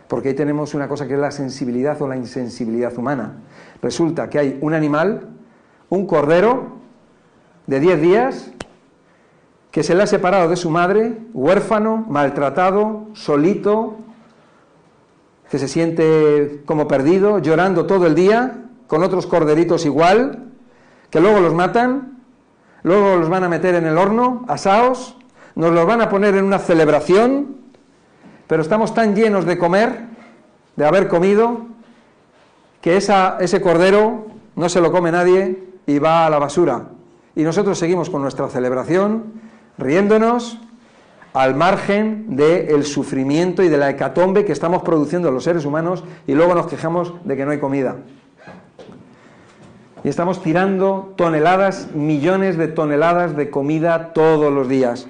Porque 0.06 0.30
ahí 0.30 0.34
tenemos 0.34 0.74
una 0.74 0.88
cosa 0.88 1.06
que 1.06 1.14
es 1.14 1.20
la 1.20 1.30
sensibilidad 1.30 2.00
o 2.02 2.08
la 2.08 2.16
insensibilidad 2.16 2.96
humana. 2.96 3.42
Resulta 3.82 4.28
que 4.28 4.38
hay 4.38 4.58
un 4.60 4.74
animal 4.74 5.28
un 5.90 6.06
cordero 6.06 6.78
de 7.66 7.80
10 7.80 8.00
días 8.00 8.52
que 9.70 9.82
se 9.82 9.94
le 9.94 10.04
ha 10.04 10.06
separado 10.06 10.48
de 10.48 10.56
su 10.56 10.70
madre, 10.70 11.18
huérfano, 11.32 12.04
maltratado, 12.08 13.06
solito, 13.12 13.96
que 15.50 15.58
se 15.58 15.68
siente 15.68 16.62
como 16.64 16.88
perdido, 16.88 17.38
llorando 17.38 17.86
todo 17.86 18.06
el 18.06 18.14
día, 18.14 18.64
con 18.86 19.02
otros 19.02 19.26
corderitos 19.26 19.84
igual, 19.84 20.50
que 21.10 21.20
luego 21.20 21.40
los 21.40 21.54
matan, 21.54 22.22
luego 22.82 23.16
los 23.16 23.28
van 23.28 23.44
a 23.44 23.48
meter 23.48 23.74
en 23.74 23.86
el 23.86 23.98
horno, 23.98 24.44
asados, 24.48 25.16
nos 25.54 25.72
los 25.72 25.86
van 25.86 26.00
a 26.00 26.08
poner 26.08 26.36
en 26.36 26.44
una 26.44 26.58
celebración, 26.58 27.56
pero 28.46 28.62
estamos 28.62 28.94
tan 28.94 29.14
llenos 29.14 29.44
de 29.44 29.58
comer, 29.58 30.06
de 30.74 30.86
haber 30.86 31.06
comido, 31.06 31.66
que 32.80 32.96
ese 32.96 33.60
cordero 33.60 34.26
no 34.56 34.68
se 34.68 34.80
lo 34.80 34.90
come 34.90 35.12
nadie 35.12 35.69
y 35.90 35.98
va 35.98 36.26
a 36.26 36.30
la 36.30 36.38
basura. 36.38 36.84
Y 37.34 37.42
nosotros 37.42 37.78
seguimos 37.78 38.10
con 38.10 38.22
nuestra 38.22 38.48
celebración, 38.48 39.32
riéndonos, 39.76 40.60
al 41.32 41.54
margen 41.54 42.36
del 42.36 42.84
sufrimiento 42.84 43.62
y 43.62 43.68
de 43.68 43.76
la 43.76 43.90
hecatombe 43.90 44.44
que 44.44 44.52
estamos 44.52 44.82
produciendo 44.82 45.30
los 45.30 45.44
seres 45.44 45.64
humanos 45.64 46.04
y 46.26 46.34
luego 46.34 46.54
nos 46.54 46.66
quejamos 46.66 47.14
de 47.24 47.36
que 47.36 47.44
no 47.44 47.50
hay 47.50 47.58
comida. 47.58 47.96
Y 50.02 50.08
estamos 50.08 50.42
tirando 50.42 51.12
toneladas, 51.16 51.92
millones 51.92 52.56
de 52.56 52.68
toneladas 52.68 53.36
de 53.36 53.50
comida 53.50 54.12
todos 54.12 54.52
los 54.52 54.68
días. 54.68 55.08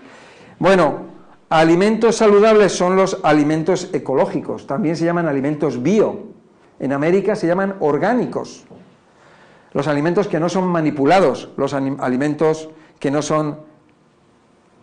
Bueno, 0.59 1.07
alimentos 1.49 2.16
saludables 2.16 2.73
son 2.73 2.97
los 2.97 3.19
alimentos 3.23 3.90
ecológicos, 3.93 4.66
también 4.66 4.97
se 4.97 5.05
llaman 5.05 5.29
alimentos 5.29 5.83
bio. 5.83 6.31
En 6.79 6.93
América 6.93 7.37
se 7.37 7.47
llaman 7.47 7.77
orgánicos. 7.81 8.66
Los 9.73 9.89
alimentos 9.89 10.29
que 10.29 10.41
no 10.41 10.49
son 10.49 10.69
manipulados, 10.69 11.51
los 11.57 11.75
alimentos 11.75 12.69
que 12.99 13.11
no 13.11 13.23
son 13.23 13.61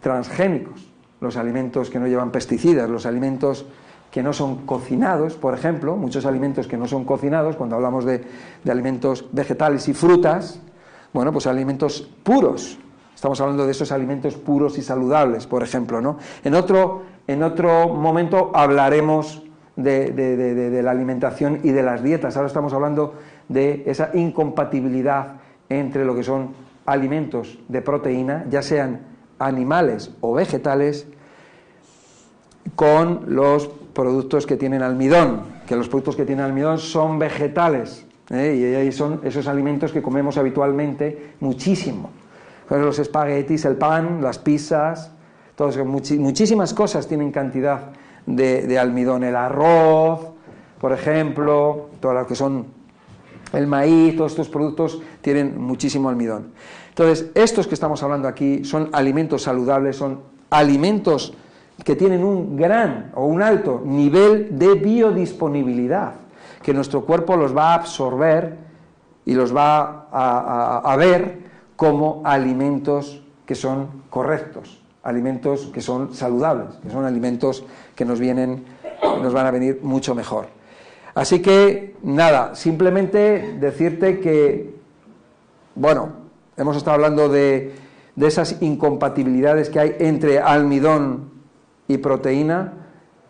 transgénicos 0.02 0.88
los 1.20 1.38
alimentos 1.38 1.90
que 1.90 2.00
no 2.00 2.08
llevan 2.08 2.32
pesticidas, 2.32 2.90
los 2.90 3.06
alimentos 3.06 3.66
que 4.12 4.24
no 4.24 4.34
son 4.34 4.66
cocinados, 4.66 5.36
por 5.36 5.54
ejemplo, 5.54 5.96
muchos 5.96 6.26
alimentos 6.26 6.68
que 6.68 6.78
no 6.78 6.88
son 6.88 7.06
cocinados, 7.06 7.56
cuando 7.56 7.76
hablamos 7.76 8.06
de, 8.06 8.24
alimentos 8.70 9.26
vegetales 9.32 9.88
y 9.88 9.94
frutas, 9.94 10.62
bueno, 11.14 11.32
pues 11.32 11.48
alimentos 11.48 12.10
puros. 12.24 12.78
Estamos 13.14 13.42
hablando 13.42 13.66
de 13.66 13.72
esos 13.72 13.92
alimentos 13.92 14.36
puros 14.36 14.78
y 14.78 14.82
saludables, 14.82 15.48
por 15.48 15.64
ejemplo, 15.64 16.02
¿no? 16.02 16.18
En 16.44 16.54
otro, 16.54 17.04
en 17.26 17.42
otro 17.42 17.90
momento 17.90 18.52
hablaremos 18.54 19.44
de, 19.76 20.12
de 20.12 20.84
la 20.84 20.92
alimentación 20.92 21.60
y 21.64 21.72
de 21.72 21.84
las 21.84 22.04
dietas. 22.04 22.38
Ahora 22.38 22.48
estamos 22.48 22.74
hablando 22.74 23.16
de 23.50 23.84
esa 23.86 24.12
incompatibilidad 24.14 25.38
entre 25.70 26.06
lo 26.06 26.16
que 26.16 26.24
son 26.24 26.54
alimentos 26.86 27.60
de 27.68 27.82
proteína, 27.82 28.46
ya 28.50 28.62
sean 28.62 29.02
animales 29.40 30.12
o 30.22 30.34
vegetales 30.34 31.08
con 32.76 33.36
los 33.36 33.68
productos 33.94 34.46
que 34.46 34.58
tienen 34.58 34.82
almidón, 34.82 35.42
que 35.68 35.76
los 35.76 35.90
productos 35.90 36.16
que 36.16 36.26
tienen 36.26 36.46
almidón 36.46 36.78
son 36.78 37.20
vegetales, 37.20 38.06
¿eh? 38.30 38.56
y 38.60 38.76
ahí 38.76 38.92
son 38.92 39.22
esos 39.24 39.48
alimentos 39.48 39.92
que 39.92 40.02
comemos 40.02 40.38
habitualmente 40.38 41.34
muchísimo. 41.40 42.10
Los 42.70 43.00
espaguetis, 43.00 43.66
el 43.66 43.76
pan, 43.78 44.22
las 44.22 44.40
pizzas, 44.40 45.12
todos, 45.56 45.78
muchísimas 45.86 46.74
cosas 46.74 47.08
tienen 47.08 47.32
cantidad 47.32 47.92
de, 48.26 48.68
de, 48.68 48.78
almidón. 48.78 49.24
El 49.24 49.36
arroz, 49.36 50.28
por 50.80 50.92
ejemplo, 50.92 51.90
todo 52.00 52.14
lo 52.14 52.28
que 52.28 52.36
son 52.36 52.77
el 53.54 53.68
maíz, 53.68 54.16
todos 54.16 54.32
estos 54.32 54.50
productos 54.50 55.02
tienen 55.22 55.60
muchísimo 55.60 56.10
almidón. 56.10 56.52
Entonces, 56.90 57.30
estos 57.36 57.68
que 57.68 57.76
estamos 57.76 58.02
hablando 58.04 58.28
aquí 58.28 58.64
son 58.66 58.90
alimentos 58.92 59.44
saludables, 59.44 59.96
son 59.96 60.20
alimentos 60.50 61.34
que 61.84 61.96
tienen 61.96 62.24
un 62.24 62.58
gran 62.58 63.12
o 63.16 63.26
un 63.26 63.42
alto 63.42 63.82
nivel 63.86 64.58
de 64.58 64.74
biodisponibilidad, 64.74 66.14
que 66.64 66.74
nuestro 66.74 67.06
cuerpo 67.06 67.38
los 67.38 67.56
va 67.56 67.72
a 67.72 67.76
absorber 67.76 68.58
y 69.26 69.34
los 69.34 69.56
va 69.56 70.08
a, 70.12 70.96
ver 70.98 71.40
como 71.76 72.22
alimentos 72.26 73.22
que 73.46 73.56
son 73.56 74.04
correctos, 74.10 74.82
alimentos 75.04 75.68
que 75.68 75.82
son 75.82 76.14
saludables, 76.14 76.76
que 76.82 76.90
son 76.90 77.06
alimentos 77.06 77.64
que 77.96 78.06
nos 78.06 78.20
vienen, 78.20 78.66
nos 79.22 79.34
van 79.34 79.46
a 79.46 79.52
venir 79.52 79.80
mucho 79.84 80.16
mejor. 80.16 80.57
Así 81.18 81.42
que 81.42 81.96
nada, 82.04 82.54
simplemente 82.56 83.58
decirte 83.60 84.20
que, 84.20 84.76
bueno, 85.76 86.28
Hemos 86.58 86.76
estado 86.76 86.96
hablando 86.96 87.30
de, 87.30 87.72
esas 88.20 88.64
incompatibilidades 88.64 89.70
que 89.70 89.80
hay 89.80 89.96
entre 90.00 90.40
almidón 90.40 91.30
y 91.88 92.00
proteína. 92.00 92.74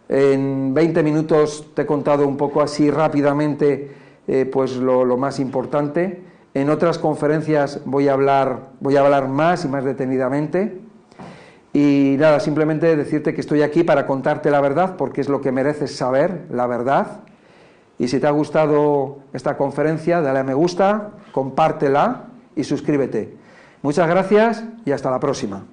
En 0.07 0.73
20 0.73 1.03
minutos 1.03 1.71
te 1.73 1.81
he 1.81 1.85
contado 1.85 2.25
un 2.25 2.37
poco 2.37 2.61
así 2.61 2.89
rápidamente 2.89 3.91
eh, 4.29 4.45
pues 4.45 4.77
lo, 4.77 5.17
más 5.17 5.41
importante. 5.41 6.23
En 6.53 6.69
otras 6.69 6.97
conferencias 6.99 7.81
voy 7.83 8.07
a, 8.07 8.13
hablar, 8.13 8.69
voy 8.79 8.95
a 8.95 9.01
hablar 9.01 9.27
más 9.27 9.65
y 9.65 9.67
más 9.67 9.83
detenidamente. 9.83 10.79
Y 11.73 12.15
nada, 12.17 12.39
simplemente 12.39 12.95
decirte 12.95 13.33
que 13.33 13.41
estoy 13.41 13.61
aquí 13.61 13.83
para 13.83 14.07
contarte 14.07 14.49
la 14.49 14.61
verdad, 14.61 14.95
porque 14.95 15.19
es 15.19 15.27
lo 15.27 15.41
que 15.41 15.51
mereces 15.51 15.93
saber, 15.93 16.45
la 16.49 16.65
verdad. 16.65 17.23
Y 17.99 18.07
si 18.07 18.19
te 18.19 18.27
ha 18.27 18.31
gustado 18.31 19.19
esta 19.33 19.57
conferencia, 19.57 20.21
dale 20.21 20.39
a 20.39 20.43
me 20.43 20.53
gusta, 20.53 21.11
compártela 21.31 22.25
y 22.55 22.63
suscríbete. 22.63 23.35
Muchas 23.81 24.07
gracias 24.07 24.63
y 24.85 24.91
hasta 24.91 25.09
la 25.09 25.19
próxima. 25.19 25.63